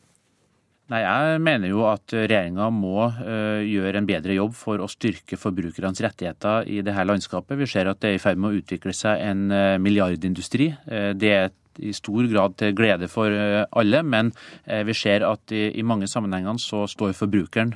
Nei, 0.90 1.04
Jeg 1.04 1.38
mener 1.46 1.70
jo 1.70 1.84
at 1.86 2.10
regjeringa 2.10 2.66
må 2.74 3.04
uh, 3.06 3.62
gjøre 3.62 4.00
en 4.00 4.08
bedre 4.08 4.34
jobb 4.34 4.56
for 4.58 4.82
å 4.82 4.90
styrke 4.90 5.38
forbrukernes 5.38 6.02
rettigheter 6.02 6.66
i 6.66 6.80
dette 6.82 7.04
landskapet. 7.06 7.58
Vi 7.60 7.68
ser 7.70 7.92
at 7.92 8.00
det 8.02 8.10
er 8.10 8.18
i 8.18 8.22
ferd 8.22 8.40
med 8.42 8.50
å 8.50 8.58
utvikle 8.58 8.94
seg 8.96 9.22
en 9.22 9.44
uh, 9.54 9.78
milliardindustri. 9.78 10.72
Uh, 10.90 11.12
det 11.14 11.32
er 11.36 11.52
i 11.80 11.94
stor 11.94 12.26
grad 12.26 12.58
til 12.58 12.74
glede 12.76 13.06
for 13.08 13.30
alle, 13.30 14.00
men 14.04 14.32
vi 14.66 14.92
ser 14.98 15.22
at 15.24 15.54
i, 15.54 15.62
i 15.80 15.84
mange 15.86 16.10
sammenhenger 16.10 16.58
så 16.60 16.82
står 16.90 17.14
forbrukeren 17.16 17.72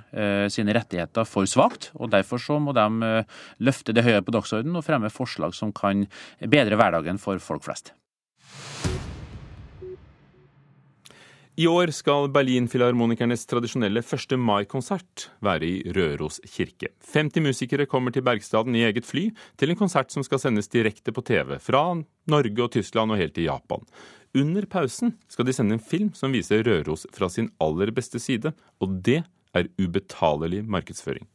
sine 0.53 0.75
rettigheter 0.77 1.25
for 1.25 1.49
svakt. 1.49 1.89
og 1.95 2.11
Derfor 2.13 2.43
så 2.43 2.59
må 2.61 2.75
de 2.77 3.25
løfte 3.65 3.97
det 3.97 4.05
høyere 4.05 4.27
på 4.27 4.35
dagsordenen 4.35 4.83
og 4.83 4.85
fremme 4.85 5.15
forslag 5.15 5.57
som 5.57 5.73
kan 5.73 6.05
bedre 6.43 6.77
hverdagen 6.77 7.23
for 7.23 7.41
folk 7.41 7.65
flest. 7.65 7.95
I 11.55 11.69
år 11.71 11.93
skal 11.95 12.33
Berlinfilharmonikernes 12.35 13.45
tradisjonelle 13.47 14.01
1. 14.03 14.33
mai-konsert 14.43 15.29
være 15.45 15.69
i 15.69 15.93
Røros 15.95 16.41
kirke. 16.51 16.89
50 17.13 17.45
musikere 17.45 17.87
kommer 17.87 18.11
til 18.11 18.25
Bergstaden 18.27 18.75
i 18.75 18.83
eget 18.83 19.07
fly 19.07 19.29
til 19.55 19.71
en 19.71 19.79
konsert 19.79 20.11
som 20.11 20.27
skal 20.27 20.43
sendes 20.43 20.67
direkte 20.73 21.15
på 21.15 21.23
TV 21.23 21.61
fra 21.63 21.85
Norge 22.27 22.67
og 22.67 22.73
Tyskland 22.75 23.15
og 23.15 23.23
helt 23.23 23.37
til 23.39 23.47
Japan. 23.47 23.87
Under 24.35 24.67
pausen 24.67 25.15
skal 25.31 25.47
de 25.47 25.55
sende 25.55 25.79
en 25.79 25.87
film 25.93 26.11
som 26.19 26.35
viser 26.35 26.67
Røros 26.67 27.07
fra 27.15 27.31
sin 27.31 27.53
aller 27.63 27.95
beste 27.95 28.19
side, 28.19 28.51
og 28.83 28.99
det 29.07 29.21
er 29.55 29.71
ubetalelig 29.79 30.65
markedsføring. 30.67 31.31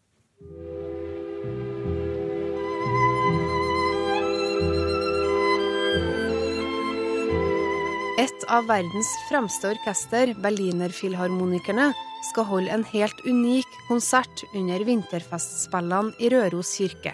Av 8.49 8.67
verdens 8.69 9.09
fremste 9.29 9.71
orkester, 9.73 10.33
Berlinerfilharmonikerne, 10.41 11.91
skal 12.29 12.47
holde 12.49 12.73
en 12.73 12.83
helt 12.91 13.21
unik 13.25 13.77
konsert 13.87 14.43
under 14.53 14.83
vinterfestspillene 14.87 16.15
i 16.19 16.31
Røros 16.33 16.73
kirke. 16.77 17.13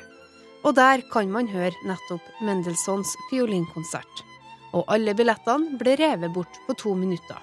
Og 0.66 0.74
der 0.80 1.04
kan 1.12 1.30
man 1.30 1.50
høre 1.52 1.76
nettopp 1.86 2.26
Mendelssohns 2.42 3.12
fiolinkonsert. 3.30 4.24
Og 4.74 4.88
alle 4.92 5.14
billettene 5.16 5.78
ble 5.80 5.94
revet 6.02 6.34
bort 6.34 6.60
på 6.66 6.76
to 6.82 6.96
minutter. 6.98 7.38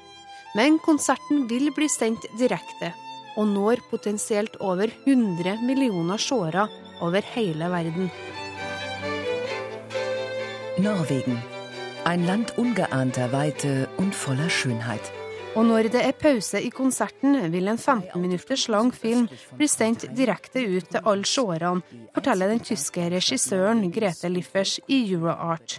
Men 0.58 0.80
konserten 0.82 1.46
vil 1.48 1.70
bli 1.76 1.88
sendt 1.88 2.26
direkte, 2.40 2.92
og 3.38 3.48
når 3.54 3.80
potensielt 3.92 4.58
over 4.60 4.92
100 5.06 5.62
millioner 5.64 6.20
seere 6.20 6.66
over 7.00 7.32
hele 7.36 7.72
verden. 7.72 8.12
Norwegen. 10.82 11.51
Ein 12.04 12.26
Land 12.26 12.58
ungeahnter 12.58 13.30
Weite 13.30 13.88
und 13.96 14.12
voller 14.12 14.50
Schönheit. 14.50 15.12
Og 15.52 15.66
når 15.68 15.90
det 15.92 16.00
er 16.00 16.14
pause 16.16 16.60
i 16.64 16.70
konserten, 16.72 17.34
vil 17.52 17.68
en 17.68 17.76
15 17.76 18.20
minutters 18.20 18.68
lang 18.72 18.88
film 18.96 19.26
bli 19.58 19.66
sendt 19.68 20.06
direkte 20.16 20.62
ut 20.64 20.86
til 20.94 21.04
alle 21.04 21.28
seerne, 21.28 21.82
forteller 22.14 22.48
den 22.54 22.62
tyske 22.64 23.04
regissøren 23.12 23.82
Grete 23.92 24.30
Liffers 24.32 24.78
i 24.88 25.02
Euroart. 25.12 25.76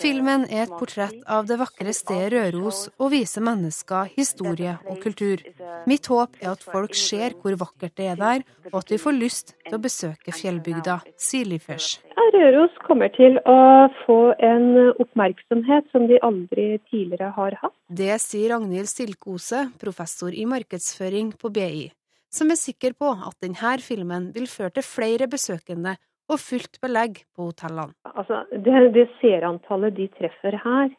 Filmen 0.00 0.46
er 0.48 0.62
et 0.62 0.72
portrett 0.78 1.20
av 1.36 1.44
det 1.50 1.60
vakre 1.60 1.92
stedet 1.92 2.32
Røros 2.32 2.86
og 2.96 3.12
viser 3.12 3.44
mennesker, 3.44 4.08
historie 4.16 4.78
og 4.88 5.02
kultur. 5.04 5.44
Mitt 5.84 6.08
håp 6.08 6.40
er 6.40 6.54
at 6.54 6.64
folk 6.64 6.96
ser 6.96 7.36
hvor 7.42 7.60
vakkert 7.66 7.98
det 8.00 8.08
er 8.14 8.16
der, 8.16 8.48
og 8.72 8.80
at 8.80 8.96
vi 8.96 9.02
får 9.04 9.20
lyst 9.20 9.54
til 9.66 9.76
å 9.76 9.84
besøke 9.84 10.32
fjellbygda, 10.32 11.02
sier 11.20 11.52
Liffers. 11.52 11.98
Røros 12.34 12.72
kommer 12.86 13.10
til 13.14 13.36
å 13.44 13.58
få 14.04 14.18
en 14.42 14.53
oppmerksomhet 15.02 15.90
som 15.92 16.06
de 16.10 16.18
aldri 16.22 16.78
tidligere 16.90 17.32
har 17.36 17.58
hatt. 17.62 17.74
Det 17.88 18.16
sier 18.22 18.54
Ragnhild 18.54 18.90
Stilkose, 18.90 19.68
professor 19.80 20.34
i 20.34 20.46
markedsføring 20.48 21.32
på 21.40 21.50
BI, 21.54 21.86
som 22.32 22.50
er 22.52 22.60
sikker 22.60 22.96
på 22.98 23.12
at 23.14 23.38
denne 23.44 23.76
filmen 23.84 24.30
vil 24.34 24.48
føre 24.50 24.74
til 24.78 24.86
flere 24.86 25.28
besøkende 25.30 25.96
og 26.30 26.40
fullt 26.40 26.80
belegg 26.80 27.22
på 27.36 27.50
hotellene. 27.50 27.94
Altså, 28.14 28.44
det, 28.50 28.74
det 28.96 29.08
seerantallet 29.20 29.96
de 29.96 30.08
treffer 30.16 30.56
her, 30.64 30.92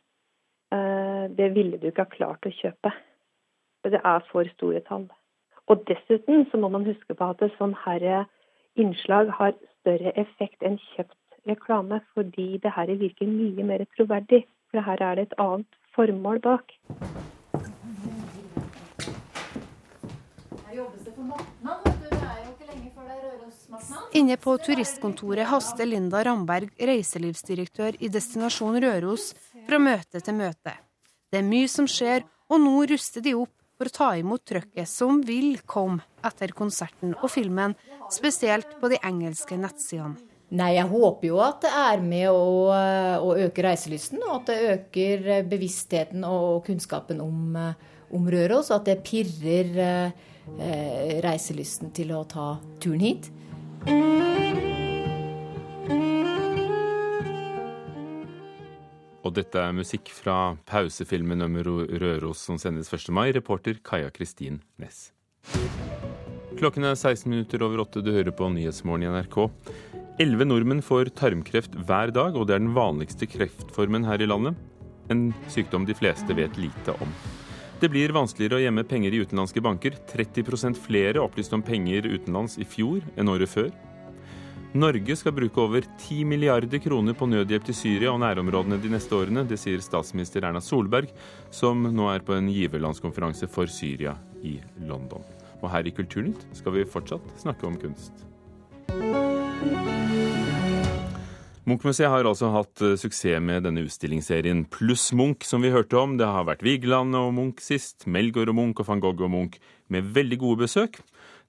eh, 0.76 1.26
det 1.38 1.52
ville 1.56 1.80
du 1.82 1.90
ikke 1.90 2.06
ha 2.06 2.16
klart 2.16 2.46
å 2.46 2.54
kjøpe. 2.54 2.94
Det 3.86 4.02
er 4.02 4.26
for 4.32 4.50
store 4.56 4.82
tall. 4.86 5.08
Og 5.70 5.82
dessuten 5.90 6.46
så 6.52 6.58
må 6.62 6.70
man 6.74 6.86
huske 6.86 7.18
på 7.18 7.30
at 7.34 7.42
et 7.42 7.54
sånn 7.58 7.74
herre 7.86 8.26
innslag 8.78 9.32
har 9.34 9.56
større 9.82 10.14
effekt 10.20 10.66
enn 10.66 10.78
kjøpt 10.94 11.18
reklame, 11.48 12.02
fordi 12.14 12.58
det 12.64 12.74
her 12.76 12.92
virker 13.00 13.30
mye 13.30 13.64
mer 13.64 13.86
troverdig. 13.96 14.46
For 14.72 14.82
her 14.86 15.02
er 15.02 15.16
det 15.16 15.30
et 15.30 15.40
annet 15.40 15.80
formål 15.96 16.42
bak. 16.44 16.76
Inne 24.16 24.38
på 24.40 24.54
turistkontoret 24.64 25.48
haster 25.50 25.88
Linda 25.88 26.22
Ramberg, 26.24 26.70
reiselivsdirektør 26.80 27.98
i 28.00 28.10
Destinasjon 28.12 28.78
Røros, 28.84 29.34
fra 29.68 29.80
møte 29.82 30.22
til 30.24 30.38
møte. 30.38 30.76
Det 31.32 31.42
er 31.42 31.48
mye 31.48 31.68
som 31.72 31.88
skjer, 31.90 32.24
og 32.48 32.62
nå 32.64 32.86
ruster 32.92 33.24
de 33.26 33.34
opp 33.36 33.52
for 33.76 33.90
å 33.90 33.96
ta 33.98 34.10
imot 34.20 34.46
trøkket 34.48 34.88
som 34.88 35.20
vil 35.28 35.60
komme 35.68 36.06
etter 36.24 36.54
konserten 36.56 37.16
og 37.18 37.28
filmen, 37.34 37.76
spesielt 38.14 38.78
på 38.80 38.92
de 38.94 39.02
engelske 39.04 39.60
nettsidene. 39.60 40.35
Nei, 40.54 40.76
jeg 40.76 40.86
håper 40.92 41.28
jo 41.32 41.40
at 41.42 41.64
det 41.66 41.72
er 41.74 42.04
med 42.06 42.28
å, 42.30 42.70
å 42.70 43.32
øke 43.48 43.64
reiselysten, 43.66 44.22
og 44.28 44.44
at 44.44 44.52
det 44.52 44.76
øker 44.76 45.26
bevisstheten 45.50 46.22
og 46.28 46.62
kunnskapen 46.68 47.24
om, 47.24 47.58
om 48.14 48.30
Røros. 48.30 48.70
At 48.76 48.86
det 48.86 49.00
pirrer 49.08 49.74
eh, 49.82 51.18
reiselysten 51.26 51.90
til 51.98 52.14
å 52.14 52.22
ta 52.30 52.54
turen 52.84 53.02
hit. 53.02 53.32
Og 59.26 59.34
dette 59.34 59.58
er 59.58 59.74
musikk 59.74 60.12
fra 60.14 60.54
pausefilmen 60.70 61.42
om 61.48 61.58
Røros 61.58 62.46
som 62.46 62.62
sendes 62.62 62.94
1. 62.94 63.10
mai. 63.10 63.32
Reporter 63.34 63.82
Kaja 63.82 64.14
Kristin 64.14 64.62
Næss. 64.78 65.10
Klokken 66.56 66.86
er 66.86 66.94
16 66.94 67.26
minutter 67.34 67.66
over 67.66 67.82
åtte. 67.84 68.06
Du 68.06 68.14
hører 68.14 68.32
på 68.32 68.48
Nyhetsmorgen 68.54 69.10
i 69.10 69.12
NRK. 69.12 69.50
Elleve 70.16 70.46
nordmenn 70.48 70.80
får 70.80 71.10
tarmkreft 71.20 71.74
hver 71.76 72.14
dag, 72.16 72.38
og 72.40 72.48
det 72.48 72.56
er 72.56 72.62
den 72.62 72.76
vanligste 72.76 73.28
kreftformen 73.28 74.06
her 74.08 74.22
i 74.24 74.28
landet. 74.30 74.56
En 75.12 75.34
sykdom 75.52 75.84
de 75.84 75.96
fleste 75.98 76.32
vet 76.38 76.56
lite 76.56 76.96
om. 77.04 77.12
Det 77.82 77.90
blir 77.92 78.14
vanskeligere 78.16 78.62
å 78.62 78.64
gjemme 78.64 78.86
penger 78.88 79.12
i 79.12 79.20
utenlandske 79.26 79.60
banker. 79.66 79.98
30% 80.08 80.80
flere 80.80 81.20
opplyste 81.20 81.58
om 81.58 81.66
penger 81.68 82.08
utenlands 82.08 82.56
i 82.56 82.64
fjor 82.64 83.04
enn 83.20 83.34
året 83.34 83.52
før. 83.52 83.68
Norge 84.76 85.20
skal 85.20 85.36
bruke 85.36 85.60
over 85.60 85.84
10 85.84 86.24
milliarder 86.32 86.80
kroner 86.84 87.16
på 87.16 87.28
nødhjelp 87.28 87.68
til 87.68 87.76
Syria 87.76 88.14
og 88.14 88.22
nærområdene 88.24 88.80
de 88.80 88.96
neste 88.96 89.20
årene. 89.20 89.44
Det 89.48 89.60
sier 89.60 89.84
statsminister 89.84 90.48
Erna 90.48 90.64
Solberg, 90.64 91.12
som 91.52 91.84
nå 91.92 92.08
er 92.14 92.24
på 92.24 92.40
en 92.40 92.48
giverlandskonferanse 92.52 93.52
for 93.52 93.68
Syria 93.68 94.16
i 94.44 94.62
London. 94.88 95.28
Og 95.60 95.68
her 95.76 95.88
i 95.88 95.96
Kulturnytt 95.96 96.48
skal 96.56 96.80
vi 96.80 96.88
fortsatt 96.88 97.36
snakke 97.44 97.68
om 97.68 97.80
kunst. 97.84 98.26
Munchmuseet 101.66 102.12
har 102.14 102.28
altså 102.30 102.52
hatt 102.54 102.82
uh, 102.86 102.94
suksess 102.94 103.42
med 103.42 103.66
denne 103.66 103.82
utstillingsserien 103.88 104.68
Pluss 104.70 105.10
Munch, 105.18 105.48
som 105.50 105.64
vi 105.66 105.74
hørte 105.74 105.98
om. 105.98 106.14
Det 106.20 106.28
har 106.30 106.46
vært 106.46 106.62
Vigeland 106.66 107.18
og 107.18 107.32
Munch 107.34 107.64
sist, 107.66 108.06
Melgaard 108.06 108.52
og 108.54 108.60
Munch 108.60 108.84
og 108.84 108.90
van 108.92 109.02
Gogh 109.02 109.26
og 109.26 109.32
Munch, 109.34 109.58
med 109.90 110.06
veldig 110.14 110.38
gode 110.44 110.68
besøk. 110.68 111.00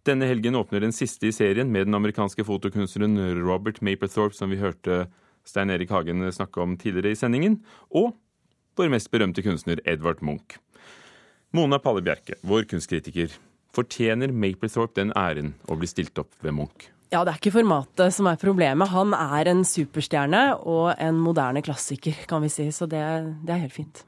Denne 0.08 0.28
helgen 0.30 0.56
åpner 0.56 0.86
den 0.86 0.94
siste 0.96 1.28
i 1.28 1.34
serien 1.36 1.68
med 1.68 1.88
den 1.88 1.98
amerikanske 1.98 2.46
fotokunstneren 2.48 3.42
Robert 3.42 3.82
Mapplethorpe, 3.84 4.38
som 4.38 4.48
vi 4.54 4.60
hørte 4.62 5.04
Stein 5.44 5.70
Erik 5.74 5.92
Hagen 5.92 6.24
snakke 6.32 6.64
om 6.64 6.78
tidligere 6.80 7.12
i 7.12 7.20
sendingen, 7.20 7.60
og 7.92 8.14
vår 8.80 8.88
mest 8.96 9.12
berømte 9.12 9.44
kunstner 9.44 9.84
Edvard 9.84 10.24
Munch. 10.24 10.56
Mona 11.52 11.76
Palle 11.82 12.00
Bjerke, 12.06 12.40
vår 12.40 12.64
kunstkritiker. 12.72 13.36
Fortjener 13.76 14.32
Mapplethorpe 14.32 14.96
den 14.96 15.12
æren 15.12 15.54
å 15.68 15.76
bli 15.76 15.92
stilt 15.92 16.16
opp 16.24 16.32
ved 16.40 16.56
Munch? 16.56 16.88
Ja, 17.12 17.22
det 17.22 17.30
er 17.30 17.38
ikke 17.38 17.54
formatet 17.60 18.14
som 18.16 18.26
er 18.26 18.40
problemet. 18.40 18.90
Han 18.90 19.14
er 19.14 19.52
en 19.52 19.62
superstjerne 19.66 20.42
og 20.66 20.90
en 20.98 21.22
moderne 21.22 21.62
klassiker, 21.62 22.18
kan 22.26 22.42
vi 22.42 22.50
si. 22.50 22.66
Så 22.74 22.88
det, 22.90 23.02
det 23.46 23.54
er 23.54 23.62
helt 23.62 23.76
fint. 23.76 24.02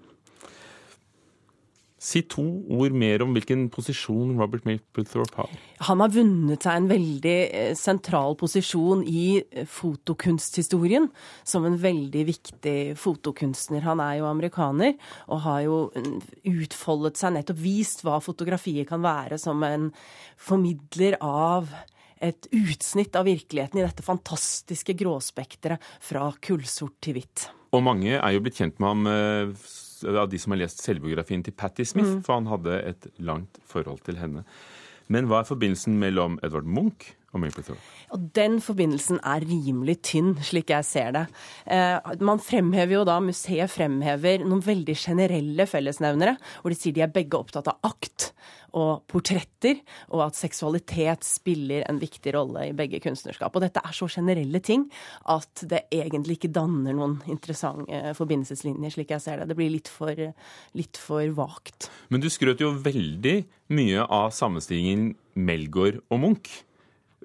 Si 1.98 2.20
to 2.30 2.44
ord 2.70 2.94
mer 2.94 3.24
om 3.24 3.32
hvilken 3.34 3.64
posisjon 3.74 4.36
Robert 4.38 4.66
Mapplethorpe 4.66 5.34
har. 5.34 5.54
Han 5.88 5.98
har 6.02 6.12
vunnet 6.14 6.62
seg 6.62 6.78
en 6.78 6.86
veldig 6.90 7.34
eh, 7.46 7.72
sentral 7.78 8.36
posisjon 8.38 9.02
i 9.02 9.42
fotokunsthistorien. 9.66 11.08
Som 11.42 11.66
en 11.66 11.78
veldig 11.82 12.22
viktig 12.28 12.78
fotokunstner. 12.98 13.82
Han 13.86 14.02
er 14.02 14.20
jo 14.20 14.30
amerikaner 14.30 14.94
og 15.26 15.42
har 15.46 15.60
jo 15.66 15.80
mm, 15.94 16.18
utfoldet 16.54 17.18
seg, 17.18 17.34
nettopp 17.34 17.62
vist 17.62 18.06
hva 18.06 18.18
fotografiet 18.22 18.86
kan 18.90 19.02
være 19.02 19.38
som 19.42 19.62
en 19.66 19.90
formidler 20.38 21.18
av 21.18 21.70
et 22.24 22.48
utsnitt 22.54 23.16
av 23.18 23.28
virkeligheten 23.28 23.80
i 23.80 23.84
dette 23.86 24.04
fantastiske 24.06 24.96
gråspekteret 24.98 25.82
fra 26.04 26.28
kullsort 26.44 26.96
til 27.04 27.18
hvitt. 27.18 27.48
Og 27.76 27.84
mange 27.84 28.16
er 28.16 28.32
jo 28.34 28.42
blitt 28.44 28.58
kjent 28.60 28.78
med 28.80 28.88
ham 28.88 29.08
eh, 29.12 29.68
av 30.08 30.28
de 30.30 30.40
som 30.40 30.54
har 30.54 30.62
lest 30.62 30.82
selvbiografien 30.84 31.44
til 31.44 31.56
Patti 31.58 31.86
Smith, 31.88 32.18
mm. 32.18 32.24
for 32.26 32.38
han 32.38 32.50
hadde 32.50 32.80
et 32.92 33.08
langt 33.18 33.60
forhold 33.68 34.02
til 34.06 34.20
henne. 34.20 34.44
Men 35.12 35.28
hva 35.28 35.42
er 35.42 35.48
forbindelsen 35.48 35.96
mellom 36.00 36.36
Edvard 36.44 36.68
Munch 36.68 37.12
og 37.32 37.42
Mapplethorpe? 37.42 37.82
Og 38.14 38.28
den 38.36 38.56
forbindelsen 38.64 39.20
er 39.26 39.44
rimelig 39.44 39.98
tynn, 40.08 40.32
slik 40.44 40.72
jeg 40.72 40.86
ser 40.88 41.12
det. 41.16 41.24
Eh, 41.68 41.98
man 42.24 42.40
fremhever 42.42 42.98
jo 42.98 43.04
da, 43.08 43.18
Museet 43.24 43.72
fremhever 43.72 44.44
noen 44.46 44.64
veldig 44.64 44.96
generelle 44.96 45.68
fellesnevnere, 45.68 46.38
hvor 46.62 46.72
de 46.72 46.78
sier 46.78 46.96
de 46.96 47.04
er 47.04 47.12
begge 47.12 47.38
opptatt 47.38 47.68
av 47.70 47.80
akt 47.88 48.32
og 48.76 49.04
portretter, 49.08 49.80
og 50.12 50.26
at 50.26 50.36
seksualitet 50.36 51.24
spiller 51.26 51.86
en 51.88 52.00
viktig 52.00 52.34
rolle 52.36 52.66
i 52.68 52.74
begge 52.76 53.00
kunstnerskap. 53.04 53.54
Og 53.54 53.64
dette 53.64 53.80
er 53.80 53.96
så 53.96 54.08
generelle 54.12 54.60
ting 54.64 54.86
at 55.32 55.64
det 55.70 55.86
egentlig 55.94 56.38
ikke 56.38 56.52
danner 56.52 56.96
noen 56.96 57.18
interessante 57.30 58.12
forbindelseslinjer, 58.18 58.94
slik 58.94 59.14
jeg 59.14 59.24
ser 59.24 59.40
det. 59.40 59.50
Det 59.50 59.58
blir 59.58 59.72
litt 59.72 59.88
for, 59.92 60.12
litt 60.76 61.00
for 61.00 61.24
vagt. 61.36 61.88
Men 62.12 62.24
du 62.24 62.28
skrøt 62.32 62.60
jo 62.64 62.74
veldig 62.76 63.38
mye 63.76 64.04
av 64.04 64.32
sammenstillingen 64.36 65.12
Melgaard 65.38 66.02
og 66.08 66.24
Munch. 66.24 66.62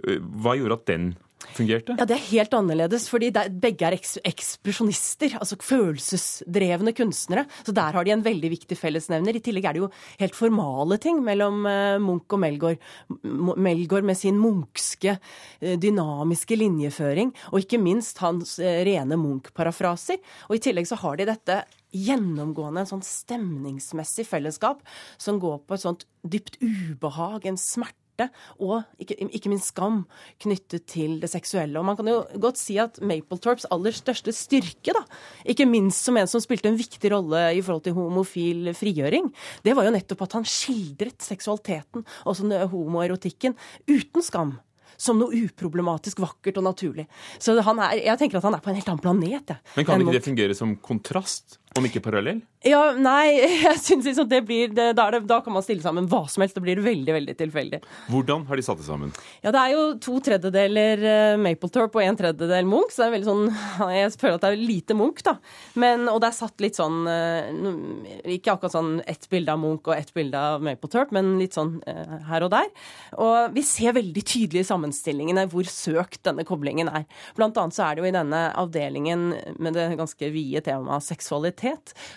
Hva 0.01 0.55
gjorde 0.57 0.79
at 0.79 0.89
den 0.89 1.13
fungerte? 1.51 1.95
Ja, 1.97 2.05
Det 2.05 2.15
er 2.15 2.29
helt 2.29 2.53
annerledes, 2.55 3.07
fordi 3.12 3.29
er, 3.33 3.50
begge 3.50 3.85
er 3.88 3.97
eks 3.97 4.17
ekspresjonister. 4.23 5.35
Altså 5.39 5.57
følelsesdrevne 5.62 6.93
kunstnere. 6.95 7.45
Så 7.65 7.75
der 7.75 7.93
har 7.93 8.03
de 8.03 8.13
en 8.15 8.25
veldig 8.25 8.51
viktig 8.55 8.77
fellesnevner. 8.77 9.35
I 9.35 9.43
tillegg 9.43 9.67
er 9.67 9.77
det 9.77 9.83
jo 9.83 9.91
helt 10.21 10.38
formale 10.38 10.97
ting 11.03 11.21
mellom 11.23 11.65
uh, 11.67 12.00
Munch 12.01 12.33
og 12.33 12.41
Melgaard. 12.43 12.81
Melgaard 13.23 14.07
med 14.07 14.17
sin 14.19 14.39
munkske, 14.41 15.17
uh, 15.19 15.75
dynamiske 15.77 16.57
linjeføring, 16.59 17.33
og 17.51 17.63
ikke 17.63 17.81
minst 17.81 18.21
hans 18.23 18.57
uh, 18.62 18.81
rene 18.88 19.19
Munch-parafraser. 19.19 20.21
Og 20.50 20.57
i 20.57 20.63
tillegg 20.63 20.89
så 20.89 21.00
har 21.03 21.19
de 21.19 21.29
dette 21.29 21.63
gjennomgående 21.93 22.81
en 22.81 22.89
sånn 22.89 23.05
stemningsmessig 23.05 24.25
fellesskap 24.25 24.79
som 25.21 25.38
går 25.41 25.59
på 25.67 25.75
et 25.75 25.83
sånt 25.83 26.07
dypt 26.25 26.57
ubehag, 26.63 27.45
en 27.45 27.59
smerte 27.59 28.02
smerte 28.13 28.29
og 28.62 28.84
ikke, 29.01 29.17
ikke, 29.34 29.50
minst 29.50 29.72
skam 29.74 30.03
knyttet 30.41 30.86
til 30.88 31.20
det 31.22 31.29
seksuelle. 31.29 31.79
Og 31.79 31.86
man 31.86 31.98
kan 31.98 32.08
jo 32.08 32.24
godt 32.39 32.58
si 32.58 32.77
at 32.77 33.00
Mapletorps 33.01 33.65
aller 33.72 33.91
største 33.91 34.32
styrke, 34.34 34.93
da, 34.93 35.03
ikke 35.46 35.65
minst 35.65 36.05
som 36.05 36.17
en 36.17 36.27
som 36.27 36.41
spilte 36.41 36.70
en 36.70 36.77
viktig 36.77 37.12
rolle 37.12 37.53
i 37.53 37.62
forhold 37.62 37.84
til 37.84 37.93
homofil 37.98 38.74
frigjøring, 38.74 39.32
det 39.63 39.75
var 39.75 39.86
jo 39.86 39.96
nettopp 39.96 40.24
at 40.24 40.38
han 40.39 40.46
skildret 40.46 41.22
seksualiteten, 41.22 42.05
også 42.25 42.67
homoerotikken, 42.72 43.55
uten 43.88 44.24
skam 44.24 44.60
som 45.03 45.17
noe 45.20 45.36
uproblematisk 45.46 46.22
vakkert 46.24 46.60
og 46.62 46.67
naturlig. 46.67 47.08
Så 47.41 47.55
er, 47.58 47.98
jeg 47.98 48.20
tenker 48.22 48.39
at 48.39 48.48
han 48.48 48.55
er 48.58 48.63
på 48.63 48.72
en 48.72 48.77
helt 48.77 48.91
annen 48.91 49.03
planet. 49.03 49.51
Ja. 49.51 49.58
Men 49.75 49.88
kan 49.88 50.03
ikke 50.03 50.15
det 50.15 50.25
fungere 50.27 50.58
som 50.58 50.75
kontrast, 50.77 51.58
om 51.80 51.88
ikke 51.88 52.01
parallell? 52.06 52.42
Ja, 52.63 52.82
nei, 52.96 53.34
jeg 53.65 53.80
syns 53.82 54.06
liksom 54.08 54.27
det 54.30 54.42
blir 54.48 54.72
det, 54.74 54.92
da, 54.98 55.08
det, 55.13 55.24
da, 55.30 55.39
kan 55.44 55.56
man 55.56 55.65
stille 55.65 55.84
sammen 55.84 56.08
hva 56.12 56.24
som 56.32 56.44
helst. 56.44 56.56
Det 56.58 56.63
blir 56.63 56.82
veldig 56.84 57.15
veldig 57.15 57.36
tilfeldig. 57.39 57.80
Hvordan 58.13 58.46
har 58.50 58.60
de 58.60 58.65
satt 58.65 58.80
det 58.82 58.88
sammen? 58.88 59.13
Ja, 59.42 59.51
Det 59.51 59.62
er 59.62 59.74
jo 59.74 59.86
to 60.03 60.20
tredjedeler 60.24 61.03
uh, 61.03 61.42
Mapletorp 61.42 61.98
og 61.98 62.06
en 62.06 62.20
tredjedel 62.20 62.70
Munch. 62.70 62.94
Så 62.94 63.03
det 63.03 63.08
er 63.08 63.15
veldig 63.18 63.30
sånn, 63.30 63.46
Jeg 63.98 64.13
føler 64.22 64.38
at 64.38 64.46
det 64.46 64.51
er 64.51 64.63
lite 64.63 64.98
Munch, 64.98 65.24
da. 65.25 65.36
Men, 65.80 66.08
og 66.12 66.22
det 66.24 66.30
er 66.30 66.38
satt 66.38 66.63
litt 66.63 66.80
sånn 66.80 67.03
uh, 67.10 68.22
Ikke 68.32 68.56
akkurat 68.56 68.75
sånn 68.77 68.94
ett 69.10 69.27
bilde 69.32 69.56
av 69.56 69.62
Munch 69.63 69.89
og 69.89 69.96
ett 69.98 70.13
bilde 70.15 70.39
av 70.39 70.63
Mapletorp, 70.63 71.13
men 71.15 71.36
litt 71.42 71.58
sånn 71.58 71.80
uh, 71.88 72.18
her 72.30 72.48
og 72.48 72.53
der. 72.53 72.70
Og 73.18 73.58
vi 73.58 73.65
ser 73.65 73.98
veldig 73.98 74.24
tydelig 74.24 74.63
i 74.63 74.70
sammenstillingene 74.70 75.48
hvor 75.51 75.68
søkt 75.70 76.22
denne 76.27 76.46
koblingen 76.48 76.92
er. 76.92 77.08
Blant 77.38 77.58
annet 77.60 77.75
så 77.75 77.88
er 77.88 77.96
det 77.96 78.03
jo 78.03 78.10
i 78.12 78.15
denne 78.15 78.46
avdelingen 78.60 79.32
med 79.60 79.75
det 79.77 79.89
ganske 80.00 80.30
vide 80.34 80.63
temaet 80.65 81.06
seksualitet, 81.06 81.62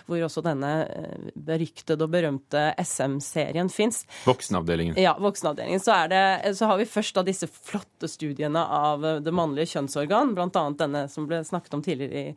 hvor 0.07 0.23
også 0.25 0.43
denne 0.45 0.71
eh, 0.85 1.29
beryktede 1.47 2.05
og 2.05 2.13
berømte 2.13 2.63
SM-serien 2.81 3.69
fins. 3.71 4.03
Voksenavdelingen. 4.27 4.97
Ja, 4.99 5.15
voksenavdelingen. 5.21 5.81
Så, 5.83 5.95
det, 6.11 6.21
så, 6.57 6.69
har 6.69 6.79
vi 6.81 6.87
først 6.89 7.17
da 7.17 7.23
disse 7.27 7.49
flotte 7.49 8.09
studiene 8.11 8.63
av 8.63 9.05
eh, 9.05 9.19
det 9.23 9.33
mannlige 9.35 9.73
kjønnsorgan, 9.75 10.33
bl.a. 10.37 10.63
denne 10.79 11.05
som 11.11 11.27
ble 11.29 11.41
snakket 11.47 11.77
om 11.77 11.83
tidligere 11.85 12.23
i, 12.23 12.35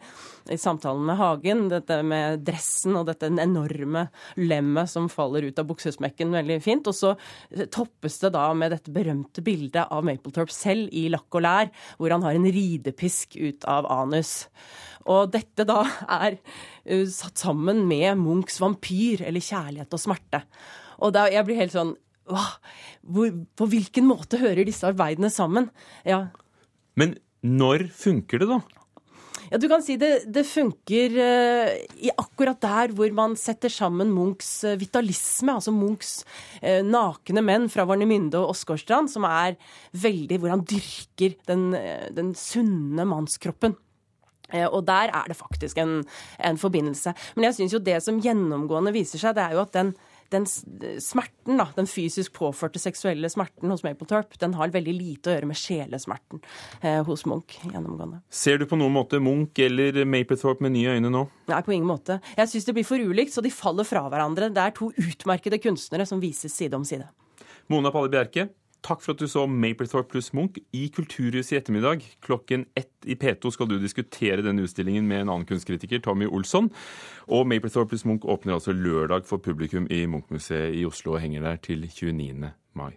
i, 0.50 0.58
samtalen 0.60 1.04
med 1.08 1.18
Hagen. 1.20 1.66
Dette 1.72 2.00
med 2.06 2.44
dressen 2.46 2.98
og 3.00 3.08
dette 3.10 3.30
enorme 3.30 4.06
lemmet 4.40 4.90
som 4.90 5.10
faller 5.12 5.48
ut 5.48 5.60
av 5.60 5.68
buksesmekken. 5.70 6.34
Veldig 6.40 6.60
fint. 6.64 6.90
Og 6.90 6.96
så 6.96 7.14
eh, 7.14 7.66
toppes 7.72 8.20
det 8.24 8.34
da 8.36 8.48
med 8.56 8.74
dette 8.76 8.94
berømte 8.94 9.44
bildet 9.46 9.86
av 9.90 10.06
Mapletorp 10.06 10.52
selv 10.54 10.90
i 10.96 11.08
lakk 11.12 11.40
og 11.40 11.46
lær, 11.46 11.74
hvor 11.98 12.14
han 12.14 12.24
har 12.26 12.38
en 12.38 12.48
ridepisk 12.50 13.36
ut 13.40 13.66
av 13.68 13.88
anus. 13.90 14.44
Og 15.08 15.30
dette 15.32 15.66
da 15.68 15.82
er 16.20 16.36
uh, 16.36 17.06
satt 17.08 17.40
sammen 17.40 17.84
med 17.88 18.20
Munchs 18.20 18.60
vampyr, 18.62 19.24
eller 19.28 19.44
kjærlighet 19.44 19.96
og 19.96 20.02
smerte. 20.02 20.44
Og 21.00 21.14
da, 21.16 21.26
jeg 21.32 21.46
blir 21.46 21.60
helt 21.62 21.76
sånn 21.76 21.94
hvor, 22.30 23.32
På 23.58 23.66
hvilken 23.66 24.04
måte 24.06 24.38
hører 24.38 24.66
disse 24.68 24.86
arbeidene 24.86 25.32
sammen? 25.32 25.70
Ja. 26.06 26.28
Men 27.00 27.16
når 27.42 27.88
funker 27.96 28.42
det, 28.42 28.50
da? 28.50 28.60
Ja, 29.50 29.58
du 29.58 29.64
kan 29.66 29.82
si 29.82 29.96
det, 29.98 30.28
det 30.30 30.44
funker 30.46 31.16
uh, 31.16 31.72
i 31.98 32.12
akkurat 32.12 32.60
der 32.62 32.92
hvor 32.94 33.10
man 33.16 33.34
setter 33.40 33.72
sammen 33.72 34.12
Munchs 34.14 34.60
vitalisme, 34.78 35.56
altså 35.56 35.74
Munchs 35.74 36.20
uh, 36.60 36.84
nakne 36.86 37.42
menn 37.42 37.66
fra 37.72 37.88
Varnemynde 37.88 38.38
og 38.38 38.52
Åsgårdstrand, 38.52 39.10
som 39.10 39.26
er 39.26 39.56
veldig 39.90 40.38
Hvor 40.38 40.54
han 40.54 40.62
dyrker 40.62 41.34
den, 41.50 41.72
den 42.14 42.34
sunne 42.38 43.08
mannskroppen. 43.10 43.74
Eh, 44.52 44.66
og 44.66 44.84
der 44.88 45.12
er 45.14 45.30
det 45.30 45.38
faktisk 45.38 45.80
en, 45.82 46.00
en 46.38 46.60
forbindelse. 46.60 47.14
Men 47.36 47.50
jeg 47.50 47.60
syns 47.60 47.76
jo 47.76 47.82
det 47.84 47.98
som 48.04 48.20
gjennomgående 48.22 48.94
viser 48.94 49.22
seg, 49.22 49.36
det 49.36 49.44
er 49.44 49.56
jo 49.56 49.62
at 49.64 49.74
den, 49.76 49.92
den 50.32 50.46
smerten, 50.46 51.58
da, 51.58 51.68
den 51.76 51.88
fysisk 51.90 52.34
påførte 52.38 52.82
seksuelle 52.82 53.30
smerten 53.32 53.72
hos 53.72 53.84
Mapletorp, 53.86 54.36
den 54.42 54.54
har 54.58 54.74
veldig 54.74 54.94
lite 54.96 55.30
å 55.30 55.36
gjøre 55.36 55.50
med 55.50 55.58
sjelesmerten 55.58 56.42
eh, 56.82 57.00
hos 57.06 57.26
Munch 57.30 57.58
gjennomgående. 57.64 58.22
Ser 58.30 58.60
du 58.60 58.66
på 58.70 58.78
noen 58.78 58.94
måte 58.94 59.22
Munch 59.22 59.58
eller 59.62 60.02
Mapletorp 60.08 60.62
med 60.64 60.76
nye 60.76 60.98
øyne 60.98 61.12
nå? 61.12 61.24
Nei, 61.50 61.62
på 61.66 61.74
ingen 61.76 61.90
måte. 61.90 62.20
Jeg 62.36 62.52
syns 62.52 62.68
det 62.68 62.76
blir 62.78 62.88
for 62.88 63.02
ulikt, 63.02 63.34
så 63.34 63.44
de 63.44 63.52
faller 63.54 63.88
fra 63.88 64.06
hverandre. 64.10 64.52
Det 64.54 64.66
er 64.66 64.76
to 64.76 64.92
utmerkede 64.94 65.62
kunstnere 65.62 66.06
som 66.08 66.22
vises 66.22 66.54
side 66.54 66.78
om 66.78 66.86
side. 66.86 67.08
Mona 67.70 67.92
Palle 67.94 68.10
Bjerke, 68.10 68.48
Takk 68.82 69.02
for 69.04 69.12
at 69.12 69.20
du 69.20 69.28
så 69.28 69.44
Maplethorpe 69.46 70.14
pluss 70.14 70.30
Munch 70.36 70.56
i 70.72 70.86
Kulturhuset 70.94 71.52
i 71.52 71.58
ettermiddag. 71.58 72.04
Klokken 72.24 72.64
ett 72.78 72.92
i 73.04 73.16
P2 73.18 73.52
skal 73.52 73.68
du 73.68 73.76
diskutere 73.78 74.44
denne 74.44 74.64
utstillingen 74.64 75.08
med 75.08 75.24
en 75.24 75.34
annen 75.34 75.48
kunstkritiker, 75.48 76.00
Tommy 76.04 76.26
Olsson. 76.26 76.70
Og 77.28 77.46
Maplethorpe 77.48 77.92
pluss 77.92 78.06
Munch 78.08 78.24
åpner 78.24 78.56
altså 78.56 78.72
lørdag 78.72 79.28
for 79.28 79.42
publikum 79.42 79.88
i 79.90 80.06
Munch-museet 80.06 80.76
i 80.76 80.86
Oslo 80.88 81.18
og 81.18 81.24
henger 81.24 81.44
der 81.44 81.60
til 81.68 81.84
29. 81.88 82.52
mai. 82.74 82.96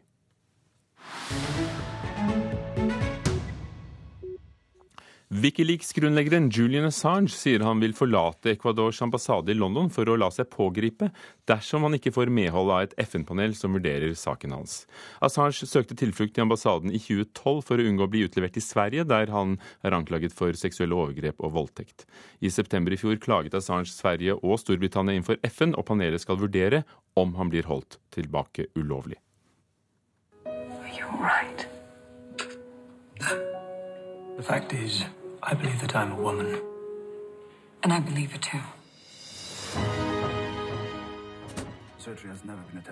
Wikileaks-grunnleggeren 5.34 6.52
Julian 6.54 6.86
Assange 6.86 7.32
sier 7.34 7.64
han 7.66 7.80
vil 7.82 7.96
forlate 7.98 8.52
Ecuadors 8.52 9.00
ambassade 9.02 9.50
i 9.50 9.56
London 9.58 9.88
for 9.90 10.06
å 10.06 10.18
la 10.20 10.28
seg 10.30 10.46
pågripe 10.54 11.08
dersom 11.50 11.88
han 11.88 11.98
ikke 11.98 12.12
får 12.14 12.30
medhold 12.30 12.70
av 12.70 12.84
et 12.86 12.94
FN-panel 13.02 13.56
som 13.58 13.74
vurderer 13.74 14.14
saken 14.20 14.54
hans. 14.54 14.84
Assange 15.26 15.66
søkte 15.66 15.98
tilflukt 15.98 16.38
i 16.38 16.44
ambassaden 16.44 16.94
i 16.94 17.02
2012 17.02 17.64
for 17.66 17.82
å 17.82 17.88
unngå 17.90 18.06
å 18.06 18.12
bli 18.14 18.22
utlevert 18.28 18.54
til 18.60 18.66
Sverige, 18.66 19.08
der 19.10 19.32
han 19.34 19.56
er 19.82 19.98
anklaget 19.98 20.36
for 20.38 20.54
seksuelle 20.60 20.94
overgrep 20.94 21.42
og 21.42 21.56
voldtekt. 21.58 22.06
I 22.38 22.54
september 22.54 22.94
i 22.94 23.02
fjor 23.02 23.18
klaget 23.24 23.58
Assange 23.58 23.90
Sverige 23.90 24.38
og 24.38 24.62
Storbritannia 24.62 25.18
innenfor 25.18 25.42
FN, 25.50 25.74
og 25.74 25.88
panelet 25.90 26.22
skal 26.22 26.38
vurdere 26.44 26.84
om 27.18 27.34
han 27.40 27.50
blir 27.50 27.66
holdt 27.72 27.98
tilbake 28.14 28.70
ulovlig. 28.78 29.18
You're 30.94 31.10
right. 31.18 31.66
The 34.38 34.44
fact 34.44 34.74
is, 34.74 35.06
I 35.46 35.54
believe 35.56 35.82
that 35.82 35.94
I'm 35.94 36.14
a 36.14 36.16
woman. 36.16 36.58
And 37.84 37.92
I 37.92 38.00
believe 38.00 38.34
it 38.34 38.44
too. 38.44 38.62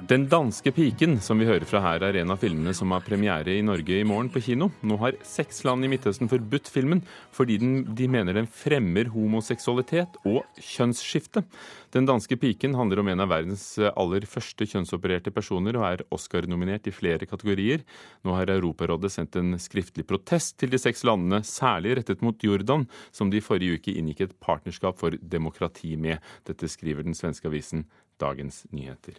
Den 0.07 0.25
danske 0.31 0.71
piken 0.71 1.17
som 1.23 1.39
vi 1.41 1.47
hører 1.47 1.65
fra 1.67 1.81
her, 1.83 2.03
er 2.07 2.19
en 2.21 2.31
av 2.33 2.39
filmene 2.41 2.73
som 2.77 2.93
har 2.95 3.03
premiere 3.03 3.53
i 3.57 3.63
Norge 3.65 3.97
i 3.99 4.07
morgen 4.07 4.29
på 4.31 4.41
kino. 4.45 4.69
Nå 4.87 4.97
har 5.01 5.17
seks 5.27 5.63
land 5.67 5.85
i 5.85 5.89
Midtøsten 5.91 6.29
forbudt 6.31 6.69
filmen 6.71 7.03
fordi 7.35 7.57
den, 7.61 7.73
de 7.97 8.07
mener 8.11 8.37
den 8.37 8.47
fremmer 8.47 9.11
homoseksualitet 9.11 10.19
og 10.23 10.43
kjønnsskifte. 10.59 11.43
Den 11.91 12.07
danske 12.07 12.37
piken 12.39 12.75
handler 12.79 13.01
om 13.01 13.09
en 13.11 13.23
av 13.25 13.31
verdens 13.33 13.65
aller 13.89 14.23
første 14.29 14.67
kjønnsopererte 14.69 15.33
personer 15.35 15.75
og 15.79 15.87
er 15.89 16.05
Oscar-nominert 16.15 16.87
i 16.87 16.95
flere 16.95 17.27
kategorier. 17.27 17.83
Nå 18.23 18.37
har 18.37 18.53
Europarådet 18.53 19.11
sendt 19.11 19.35
en 19.41 19.57
skriftlig 19.59 20.07
protest 20.07 20.55
til 20.61 20.71
de 20.71 20.79
seks 20.79 21.03
landene, 21.07 21.41
særlig 21.43 21.97
rettet 21.99 22.23
mot 22.23 22.39
Jordan, 22.43 22.87
som 23.11 23.31
de 23.33 23.43
forrige 23.43 23.81
uke 23.81 23.97
inngikk 23.99 24.23
et 24.27 24.37
partnerskap 24.39 24.99
for 25.01 25.19
demokrati 25.19 25.97
med. 25.99 26.23
Dette 26.47 26.71
skriver 26.71 27.03
den 27.03 27.17
svenske 27.17 27.51
avisen 27.51 27.83
Dagens 28.21 28.63
Nyheter. 28.71 29.17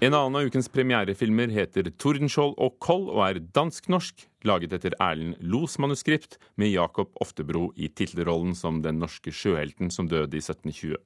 En 0.00 0.14
annen 0.16 0.36
av 0.38 0.46
ukens 0.48 0.70
premierefilmer 0.72 1.50
heter 1.52 1.90
'Tordenskjold 1.90 2.54
og 2.56 2.78
Koll' 2.80 3.10
og 3.12 3.20
er 3.26 3.40
dansk-norsk, 3.52 4.24
laget 4.48 4.72
etter 4.72 4.96
Erlend 4.96 5.36
Los 5.44 5.76
manuskript, 5.76 6.38
med 6.56 6.72
Jakob 6.72 7.12
Oftebro 7.20 7.68
i 7.76 7.90
tittelrollen 7.92 8.56
som 8.56 8.80
den 8.80 8.96
norske 8.96 9.28
sjøhelten 9.28 9.92
som 9.92 10.08
døde 10.08 10.32
i 10.32 10.40
1720. 10.40 10.96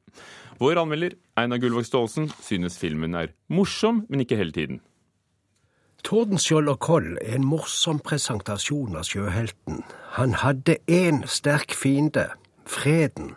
Vår 0.62 0.78
anmelder, 0.78 1.18
Einar 1.36 1.58
Gullvåg 1.58 1.88
Staalesen, 1.90 2.30
synes 2.38 2.78
filmen 2.78 3.18
er 3.18 3.34
morsom, 3.50 4.06
men 4.08 4.22
ikke 4.22 4.38
hele 4.38 4.54
tiden. 4.54 4.78
Tordenskjold 6.04 6.68
og 6.68 6.78
Koll 6.84 7.14
er 7.22 7.38
en 7.38 7.46
morsom 7.48 7.96
presentasjon 8.04 8.96
av 9.00 9.06
sjøhelten. 9.08 9.80
Han 10.18 10.34
hadde 10.42 10.76
én 10.84 11.22
sterk 11.24 11.72
fiende, 11.72 12.26
freden. 12.68 13.32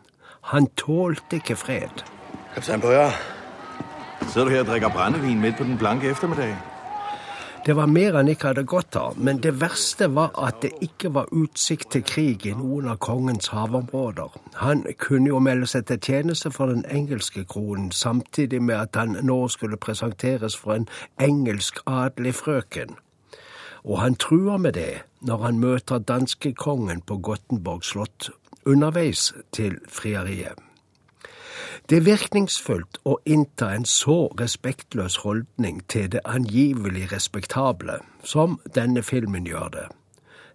Han 0.51 0.67
tålte 0.75 1.39
ikke 1.39 1.56
fred. 1.56 2.03
Kaptein 2.56 2.84
Bøyer, 2.84 3.15
Ser 4.27 4.43
du 4.43 4.51
her 4.51 4.65
og 4.65 4.67
drikker 4.67 4.91
brennevin 4.91 5.39
midt 5.39 5.56
på 5.58 5.63
den 5.63 5.77
blanke 5.80 6.10
eftermiddag? 6.12 6.58
Det 7.67 7.75
var 7.75 7.89
mer 7.91 8.15
enn 8.15 8.30
ikke 8.32 8.53
hadde 8.53 8.62
godt 8.63 8.95
av, 8.95 9.17
men 9.19 9.41
det 9.43 9.51
verste 9.60 10.08
var 10.15 10.30
at 10.39 10.62
det 10.63 10.69
ikke 10.86 11.10
var 11.12 11.34
utsikt 11.36 11.89
til 11.91 12.03
krig 12.08 12.45
i 12.47 12.53
noen 12.56 12.86
av 12.88 13.01
kongens 13.03 13.49
havområder. 13.51 14.38
Han 14.62 14.86
kunne 15.03 15.27
jo 15.34 15.41
melde 15.43 15.67
seg 15.67 15.84
til 15.89 15.99
tjeneste 15.99 16.47
for 16.56 16.71
den 16.71 16.86
engelske 16.88 17.43
kronen, 17.43 17.89
samtidig 17.91 18.62
med 18.63 18.77
at 18.80 18.95
han 18.95 19.17
nå 19.19 19.41
skulle 19.51 19.75
presenteres 19.84 20.56
for 20.56 20.77
en 20.77 20.88
engelsk 21.19 21.82
adelig 21.84 22.38
frøken. 22.39 22.95
Og 23.84 23.99
han 23.99 24.15
truer 24.15 24.63
med 24.63 24.80
det 24.80 25.03
når 25.27 25.43
han 25.43 25.60
møter 25.60 25.99
danskekongen 25.99 27.03
på 27.03 27.19
Gottenborg 27.19 27.84
slott 27.84 28.30
underveis 28.63 29.34
til 29.51 29.75
frieriet. 29.91 30.66
Det 31.89 31.97
er 31.97 32.07
virkningsfullt 32.07 32.99
å 33.05 33.17
innta 33.25 33.71
en 33.75 33.85
så 33.85 34.27
respektløs 34.39 35.21
holdning 35.23 35.81
til 35.87 36.11
det 36.11 36.21
angivelig 36.25 37.11
respektable, 37.11 37.99
som 38.23 38.59
denne 38.75 39.03
filmen 39.03 39.47
gjør 39.47 39.73
det. 39.73 39.87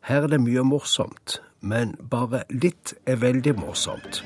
Her 0.09 0.27
er 0.27 0.35
det 0.35 0.43
mye 0.43 0.65
morsomt, 0.67 1.41
men 1.61 1.95
bare 2.11 2.45
litt 2.51 2.95
er 3.07 3.23
veldig 3.23 3.55
morsomt. 3.61 4.25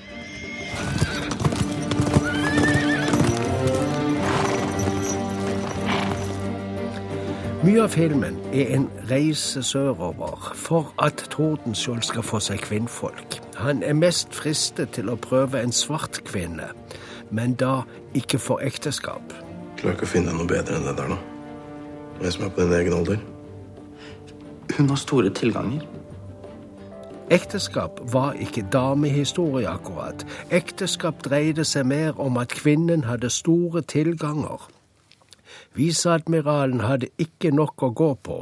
Mye 7.66 7.83
av 7.83 7.88
filmen 7.90 8.37
er 8.55 8.68
en 8.76 8.85
reise 9.11 9.59
sørover 9.66 10.52
for 10.55 10.92
at 11.02 11.24
Tordenskjold 11.33 12.05
skal 12.07 12.22
få 12.22 12.38
seg 12.38 12.61
kvinnfolk. 12.62 13.40
Han 13.59 13.81
er 13.83 13.96
mest 13.98 14.37
fristet 14.38 14.92
til 14.94 15.11
å 15.11 15.16
prøve 15.18 15.59
en 15.59 15.74
svart 15.74 16.20
kvinne, 16.29 16.68
men 17.35 17.57
da 17.59 17.81
ikke 18.14 18.38
for 18.38 18.62
ekteskap. 18.62 19.35
Klarer 19.81 19.96
ikke 19.96 20.07
å 20.07 20.12
finne 20.12 20.37
noe 20.37 20.46
bedre 20.46 20.79
enn 20.79 20.87
det 20.87 20.94
der, 21.00 21.16
da. 21.16 21.18
Jeg 22.20 22.37
som 22.37 22.46
er 22.46 22.55
på 22.55 22.68
din 22.68 22.76
egen 22.79 22.96
alder. 23.00 23.26
Hun 24.76 24.94
har 24.94 25.02
store 25.02 25.35
tilganger. 25.35 25.83
Ekteskap 27.35 27.98
var 28.14 28.38
ikke 28.46 28.62
damehistorie, 28.70 29.66
akkurat. 29.66 30.22
Ekteskap 30.55 31.26
dreide 31.26 31.66
seg 31.66 31.90
mer 31.90 32.14
om 32.14 32.38
at 32.38 32.55
kvinnen 32.62 33.09
hadde 33.11 33.35
store 33.42 33.83
tilganger. 33.83 34.70
Viseadmiralen 35.76 36.80
hadde 36.80 37.10
ikke 37.20 37.50
nok 37.52 37.82
å 37.84 37.90
gå 37.92 38.12
på, 38.24 38.36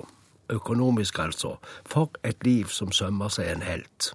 økonomisk 0.55 1.19
altså, 1.19 1.57
for 1.83 2.15
et 2.23 2.45
liv 2.47 2.71
som 2.71 2.93
sømmer 2.95 3.33
seg 3.33 3.51
en 3.51 3.65
helt. 3.67 4.13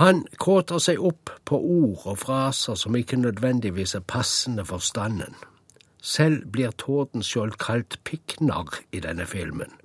Han 0.00 0.22
kåter 0.40 0.80
seg 0.80 1.00
opp 1.04 1.30
på 1.44 1.58
ord 1.60 2.06
og 2.08 2.18
fraser 2.22 2.78
som 2.80 2.96
ikke 2.96 3.18
nødvendigvis 3.20 3.94
er 3.94 4.06
passende 4.08 4.64
for 4.64 4.80
standen. 4.80 5.36
Selv 6.02 6.46
blir 6.54 6.72
Tordenskjold 6.80 7.58
kalt 7.60 7.98
pikknarr 8.04 8.80
i 8.92 9.02
denne 9.04 9.26
filmen, 9.28 9.76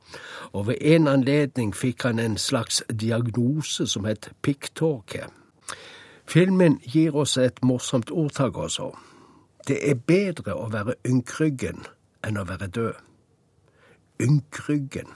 og 0.56 0.69
ved 0.69 0.80
en 0.82 1.12
anledning 1.12 1.75
fikk 1.75 2.08
han 2.08 2.23
en 2.23 2.39
slags 2.39 2.80
diagnose 2.89 3.86
som 3.88 4.08
het 4.08 4.32
pikktåke. 4.41 5.27
Filmen 6.27 6.80
gir 6.84 7.15
oss 7.15 7.38
et 7.38 7.60
morsomt 7.63 8.12
ordtak 8.12 8.58
også. 8.58 8.93
Det 9.67 9.77
er 9.89 9.95
bedre 10.08 10.56
å 10.56 10.69
være 10.71 10.95
ynkryggen 11.08 11.84
enn 12.23 12.38
å 12.39 12.45
være 12.47 12.67
død. 12.67 12.99
Ynkryggen, 14.23 15.10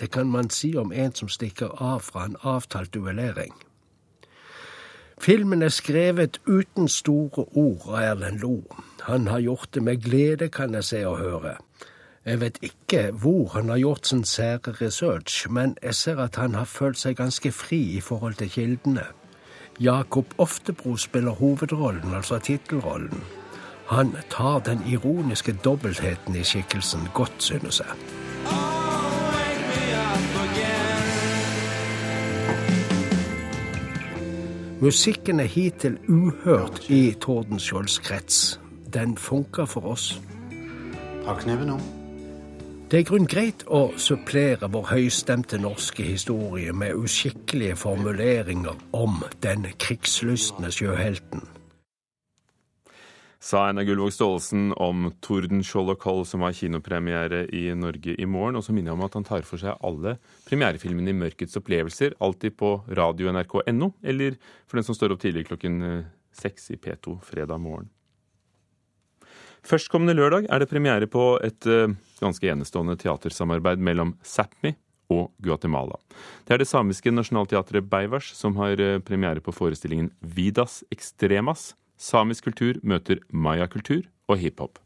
det 0.00 0.10
kan 0.12 0.28
man 0.30 0.50
si 0.50 0.74
om 0.76 0.92
en 0.92 1.14
som 1.14 1.28
stikker 1.28 1.72
av 1.82 2.02
fra 2.04 2.26
en 2.28 2.36
avtalt 2.42 2.92
duellering. 2.94 3.54
Filmen 5.18 5.62
er 5.62 5.72
skrevet 5.72 6.40
uten 6.46 6.88
store 6.88 7.46
ord 7.56 7.86
av 7.88 8.00
Erlend 8.02 8.42
Lo. 8.42 8.58
Han 9.06 9.26
har 9.26 9.38
gjort 9.38 9.70
det 9.72 9.82
med 9.82 10.02
glede, 10.02 10.48
kan 10.48 10.74
jeg 10.74 10.84
se 10.84 11.00
og 11.06 11.18
høre. 11.18 11.54
Jeg 12.24 12.40
vet 12.40 12.58
ikke 12.62 13.00
hvor 13.22 13.48
han 13.54 13.68
har 13.68 13.80
gjort 13.80 14.06
sin 14.06 14.24
sære 14.24 14.74
research, 14.80 15.46
men 15.50 15.76
jeg 15.82 15.94
ser 15.94 16.20
at 16.20 16.36
han 16.36 16.54
har 16.54 16.64
følt 16.64 16.98
seg 16.98 17.16
ganske 17.16 17.52
fri 17.52 17.80
i 17.96 18.00
forhold 18.00 18.34
til 18.40 18.50
kildene. 18.50 19.06
Jakob 19.80 20.34
Oftebro 20.38 20.96
spiller 20.96 21.40
hovedrollen, 21.40 22.14
altså 22.14 22.38
tittelrollen. 22.38 23.24
Han 23.86 24.16
tar 24.30 24.58
den 24.58 24.80
ironiske 24.88 25.52
dobbeltheten 25.64 26.36
i 26.36 26.44
skikkelsen 26.44 27.08
godt, 27.14 27.42
synes 27.42 27.80
jeg. 27.80 27.96
Musikken 34.80 35.40
er 35.40 35.44
hittil 35.44 35.98
uhørt 36.08 36.90
i 36.90 37.14
Tordenskiolds 37.20 37.98
krets. 37.98 38.60
Den 38.94 39.16
funker 39.16 39.64
for 39.64 39.80
oss. 39.80 40.20
Det 42.90 42.98
er 42.98 43.06
grunn 43.08 43.26
greit 43.26 43.64
å 43.66 43.86
supplere 43.96 44.68
vår 44.68 44.90
høystemte 44.90 45.58
norske 45.58 46.04
historie 46.04 46.72
med 46.72 47.00
uskikkelige 47.00 47.76
formuleringer 47.80 48.76
om 48.92 49.22
den 49.42 49.64
krigslystne 49.80 50.72
sjøhelten 50.72 51.48
sa 53.44 53.66
Einar 53.68 53.84
Gullvåg 53.84 54.12
Staalesen 54.14 54.70
om 54.80 55.10
Tordenskjold 55.24 55.92
og 55.92 55.98
Koll, 56.00 56.22
som 56.24 56.40
har 56.46 56.54
kinopremiere 56.56 57.42
i 57.52 57.66
Norge 57.76 58.14
i 58.16 58.24
morgen. 58.24 58.56
Og 58.56 58.64
så 58.64 58.72
minner 58.72 58.92
jeg 58.92 58.96
om 58.96 59.04
at 59.04 59.18
han 59.18 59.26
tar 59.28 59.44
for 59.44 59.60
seg 59.60 59.76
alle 59.84 60.14
premierefilmene 60.48 61.12
i 61.12 61.18
Mørkets 61.18 61.60
opplevelser, 61.60 62.16
alltid 62.24 62.56
på 62.56 62.70
radio 62.96 63.34
nrk.no, 63.34 63.90
eller 64.00 64.38
for 64.64 64.80
den 64.80 64.88
som 64.88 64.96
står 64.96 65.12
opp 65.12 65.20
tidlig 65.26 65.44
klokken 65.50 65.76
eh, 65.84 66.08
seks 66.32 66.72
i 66.72 66.78
P2 66.80 67.18
fredag 67.26 67.60
morgen. 67.60 67.92
Førstkommende 69.64 70.16
lørdag 70.16 70.48
er 70.48 70.60
det 70.60 70.72
premiere 70.72 71.08
på 71.08 71.36
et 71.44 71.68
uh, 71.68 71.92
ganske 72.20 72.48
enestående 72.52 72.98
teatersamarbeid 73.00 73.80
mellom 73.80 74.16
Sápmi 74.24 74.74
og 75.12 75.30
Guatemala. 75.44 75.96
Det 76.44 76.56
er 76.56 76.60
det 76.60 76.68
samiske 76.68 77.12
nasjonalteatret 77.12 77.88
Beivars 77.88 78.32
som 78.36 78.56
har 78.60 78.80
uh, 78.80 78.98
premiere 79.04 79.44
på 79.44 79.56
forestillingen 79.56 80.12
Vidas 80.20 80.82
Extremas 80.92 81.72
Samisk 81.98 82.44
kultur 82.48 82.80
møter 82.82 83.20
mayakultur 83.30 84.02
og 84.28 84.40
hiphop. 84.40 84.80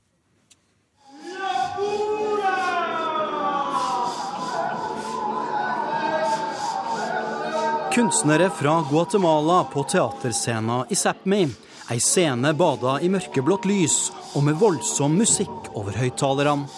Kunstnere 7.95 8.51
fra 8.51 8.85
Guatemala 8.91 9.65
på 9.73 9.83
teaterscena 9.83 10.85
i 10.91 10.95
Sápmi. 10.95 11.49
Ei 11.91 11.99
scene 11.99 12.53
bada 12.55 12.99
i 13.03 13.09
mørkeblått 13.11 13.65
lys 13.67 13.97
og 14.37 14.45
med 14.47 14.59
voldsom 14.61 15.17
musikk 15.19 15.73
over 15.73 15.97
høyttalerne. 15.97 16.69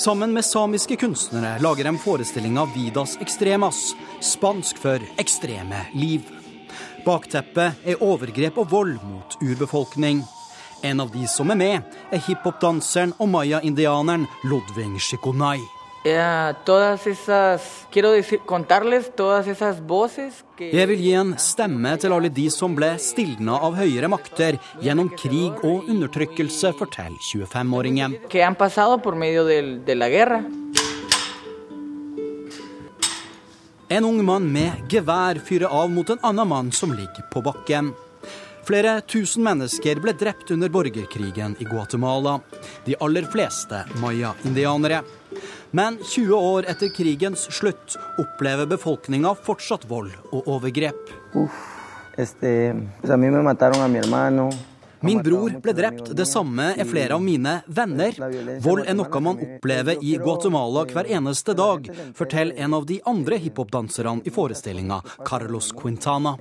Sammen 0.00 0.32
med 0.34 0.42
samiske 0.42 0.96
kunstnere 0.98 1.58
lager 1.62 1.86
de 1.86 1.98
forestillinga 2.02 2.64
Vidas 2.74 3.14
Extremas, 3.22 3.92
spansk 4.18 4.80
for 4.82 5.04
ekstreme 5.22 5.84
liv. 5.94 6.24
Bakteppet 7.04 7.84
er 7.84 8.02
overgrep 8.02 8.56
og 8.62 8.70
vold 8.70 8.96
mot 9.04 9.36
urbefolkning. 9.44 10.22
En 10.84 11.00
av 11.00 11.10
de 11.12 11.26
som 11.28 11.50
er 11.52 11.58
med, 11.60 11.96
er 12.12 12.20
hiphopdanseren 12.26 13.14
og 13.20 13.28
maya-indianeren 13.32 14.26
Lodving 14.48 14.98
Shikonai. 15.00 15.60
Jeg 16.04 16.64
vil 20.90 21.00
gi 21.00 21.12
en 21.16 21.30
stemme 21.40 21.92
til 21.96 22.12
alle 22.12 22.28
de 22.40 22.44
som 22.52 22.76
ble 22.76 22.90
stilna 23.00 23.56
av 23.64 23.72
høyere 23.80 24.08
makter 24.12 24.58
gjennom 24.84 25.08
krig 25.16 25.64
og 25.64 25.88
undertrykkelse, 25.88 26.74
forteller 26.76 27.16
25-åringen. 27.24 28.10
En 33.88 34.04
ung 34.04 34.24
mann 34.24 34.46
med 34.52 34.88
gevær 34.88 35.38
fyrer 35.44 35.68
av 35.68 35.90
mot 35.92 36.08
en 36.10 36.22
annen 36.24 36.48
mann 36.48 36.72
som 36.72 36.92
ligger 36.92 37.26
på 37.32 37.42
bakken. 37.44 37.92
Flere 38.64 39.00
tusen 39.04 39.44
mennesker 39.44 40.00
ble 40.00 40.14
drept 40.16 40.50
under 40.54 40.72
borgerkrigen 40.72 41.56
i 41.60 41.66
Guatemala. 41.68 42.38
De 42.86 42.96
aller 42.96 43.28
fleste 43.28 43.82
maya-indianere. 44.00 45.02
Men 45.70 45.98
20 46.00 46.32
år 46.32 46.70
etter 46.72 46.88
krigens 46.96 47.44
slutt 47.52 47.98
opplever 48.22 48.66
befolkninga 48.70 49.34
fortsatt 49.44 49.84
vold 49.90 50.14
og 50.30 50.48
overgrep. 50.48 51.12
Uf, 51.34 51.60
este, 52.16 52.72
pues 53.02 53.10
Min 55.04 55.22
bror 55.22 55.60
ble 55.60 55.72
drept, 55.76 56.10
det 56.16 56.24
samme 56.26 56.70
er 56.72 56.86
flere 56.88 57.14
av 57.14 57.22
mine 57.22 57.58
venner. 57.66 58.16
Vold 58.64 58.86
er 58.88 58.96
noe 58.96 59.20
man 59.20 59.40
opplever 59.46 60.00
i 60.00 60.14
Guatemala 60.16 60.86
hver 60.88 61.10
eneste 61.18 61.52
dag, 61.58 61.90
forteller 62.16 62.64
en 62.64 62.76
av 62.78 62.86
de 62.88 63.00
andre 63.04 63.36
hiphopdanserne 63.42 64.24
i 64.24 64.32
forestillinga, 64.32 65.02
Carlos 65.28 65.72
Quintana. 65.76 66.38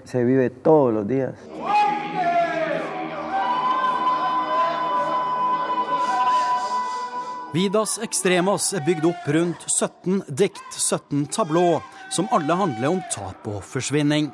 Vidas 7.53 7.99
Extremas 8.01 8.71
er 8.73 8.81
bygd 8.87 9.05
opp 9.11 9.27
rundt 9.35 9.67
17 9.67 10.23
dikt, 10.39 10.63
17 10.79 11.27
tablå, 11.35 11.81
som 12.09 12.31
alle 12.31 12.55
handler 12.57 12.95
om 12.95 13.03
tap 13.13 13.45
og 13.51 13.59
forsvinning. 13.67 14.31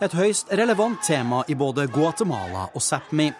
Et 0.00 0.12
høyst 0.12 0.52
relevant 0.52 1.00
tema 1.04 1.42
i 1.48 1.54
både 1.58 1.86
Guatemala 1.92 2.68
og 2.72 2.82
Sápmi. 2.84 3.30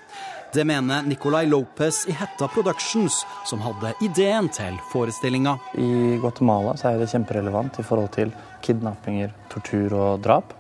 Det 0.55 0.65
mener 0.65 1.03
Nicolay 1.03 1.47
Lopez 1.51 2.05
i 2.09 2.15
Hetta 2.17 2.49
Productions, 2.49 3.25
som 3.45 3.61
hadde 3.61 3.93
ideen 4.07 4.49
til 4.49 4.79
forestillinga. 4.93 5.57
I 5.79 6.17
Guatemala 6.23 6.77
er 6.87 7.01
det 7.03 7.11
kjemperelevant 7.13 7.81
i 7.83 7.85
forhold 7.85 8.13
til 8.15 8.33
kidnappinger, 8.65 9.35
tortur 9.53 9.99
og 9.99 10.23
drap. 10.25 10.55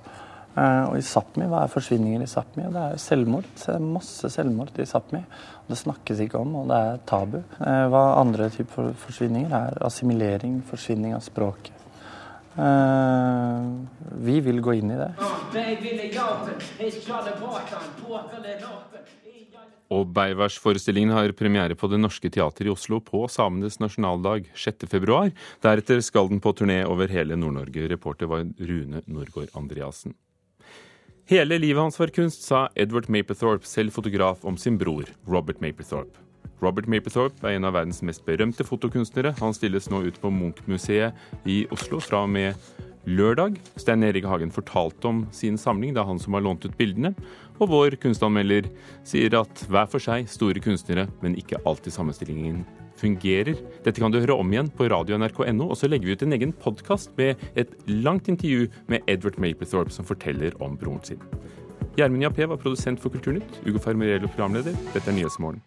Eh, 0.57 0.83
og 0.89 0.97
i 0.97 1.05
Sápmi, 1.05 1.45
hva 1.51 1.63
er 1.65 1.73
forsvinninger 1.73 2.25
i 2.25 2.29
Sápmi? 2.31 2.65
Det 2.73 2.83
er 2.83 3.01
selvmord. 3.01 3.49
Masse 3.85 4.31
selvmord 4.33 4.73
i 4.81 4.89
Sápmi. 4.89 5.21
Det 5.69 5.77
snakkes 5.77 6.23
ikke 6.25 6.41
om, 6.41 6.55
og 6.63 6.71
det 6.71 6.83
er 6.83 7.01
tabu. 7.09 7.39
Eh, 7.61 7.87
hva 7.93 8.05
andre 8.23 8.49
typer 8.55 8.95
forsvinninger 9.05 9.53
er 9.53 9.81
assimilering, 9.85 10.63
forsvinning 10.71 11.17
av 11.17 11.25
språket. 11.27 11.76
Uh, 12.57 13.85
vi 14.25 14.41
vil 14.41 14.63
gå 14.65 14.79
inn 14.79 14.91
i 14.95 14.97
det. 14.97 15.11
Og 19.87 20.09
Beivers-forestillingen 20.11 21.15
har 21.15 21.35
premiere 21.39 21.77
på 21.79 21.91
Det 21.93 22.01
Norske 22.01 22.31
Teatret 22.33 22.67
i 22.67 22.73
Oslo 22.73 22.99
på 23.05 23.27
samenes 23.31 23.79
nasjonaldag 23.79 24.49
6.2. 24.57 25.21
Deretter 25.63 26.03
skal 26.03 26.33
den 26.33 26.43
på 26.43 26.55
turné 26.59 26.81
over 26.89 27.13
hele 27.13 27.39
Nord-Norge. 27.39 27.87
Reporter 27.93 28.33
var 28.33 28.49
Rune 28.59 29.05
Norgård 29.07 29.53
Andreassen. 29.55 30.17
Hele 31.27 31.59
livet 31.59 31.83
hans 31.83 31.99
var 31.99 32.15
kunst, 32.15 32.45
sa 32.47 32.69
Edward 32.75 33.09
Mapethorpe, 33.11 33.67
selv 33.67 33.95
fotograf, 33.95 34.45
om 34.47 34.59
sin 34.59 34.79
bror 34.79 35.11
Robert 35.27 35.61
Mapethorpe. 35.61 36.26
Robert 36.63 36.89
Mapethorpe 36.91 37.47
er 37.47 37.59
en 37.59 37.69
av 37.69 37.77
verdens 37.77 38.03
mest 38.07 38.25
berømte 38.27 38.67
fotokunstnere. 38.67 39.35
Han 39.41 39.55
stilles 39.57 39.91
nå 39.93 40.03
ut 40.07 40.21
på 40.23 40.33
Munch-museet 40.33 41.47
i 41.49 41.65
Oslo 41.75 42.01
fra 42.03 42.25
og 42.27 42.33
med 42.35 42.55
lørdag. 43.07 43.59
Stein 43.79 44.05
Erik 44.05 44.27
Hagen 44.27 44.51
fortalte 44.51 45.09
om 45.09 45.27
sin 45.35 45.59
samling. 45.59 45.95
Det 45.95 46.03
er 46.03 46.09
han 46.09 46.21
som 46.23 46.35
har 46.37 46.45
lånt 46.45 46.67
ut 46.67 46.77
bildene. 46.79 47.15
Og 47.61 47.71
vår 47.71 47.97
kunstanmelder 48.03 48.69
sier 49.07 49.39
at 49.39 49.67
hver 49.71 49.87
for 49.91 50.03
seg 50.03 50.27
store 50.31 50.63
kunstnere, 50.63 51.07
men 51.23 51.39
ikke 51.39 51.61
alltid 51.65 51.95
sammenstillingen 51.95 52.65
fungerer. 53.01 53.59
Dette 53.85 54.01
kan 54.01 54.13
du 54.13 54.19
høre 54.21 54.39
om 54.41 54.53
igjen 54.53 54.71
på 54.73 54.89
radio 54.93 55.19
nrk.no, 55.21 55.69
og 55.71 55.77
så 55.79 55.89
legger 55.91 56.09
vi 56.09 56.17
ut 56.17 56.25
en 56.27 56.37
egen 56.37 56.57
podkast 56.65 57.13
med 57.21 57.41
et 57.55 57.73
langt 57.89 58.29
intervju 58.33 58.71
med 58.91 59.05
Edward 59.07 59.39
Mapethorpe 59.43 59.95
som 59.95 60.09
forteller 60.09 60.57
om 60.65 60.79
broren 60.81 61.05
sin. 61.05 61.23
Gjermund 61.97 62.27
Jappé 62.27 62.45
var 62.49 62.61
produsent 62.61 63.01
for 63.01 63.13
Kulturnytt. 63.13 63.63
Ugo 63.65 63.81
Fermariello 63.81 64.29
programleder. 64.29 64.77
Dette 64.93 65.09
er 65.09 65.17
Nyhetsmorgen. 65.17 65.63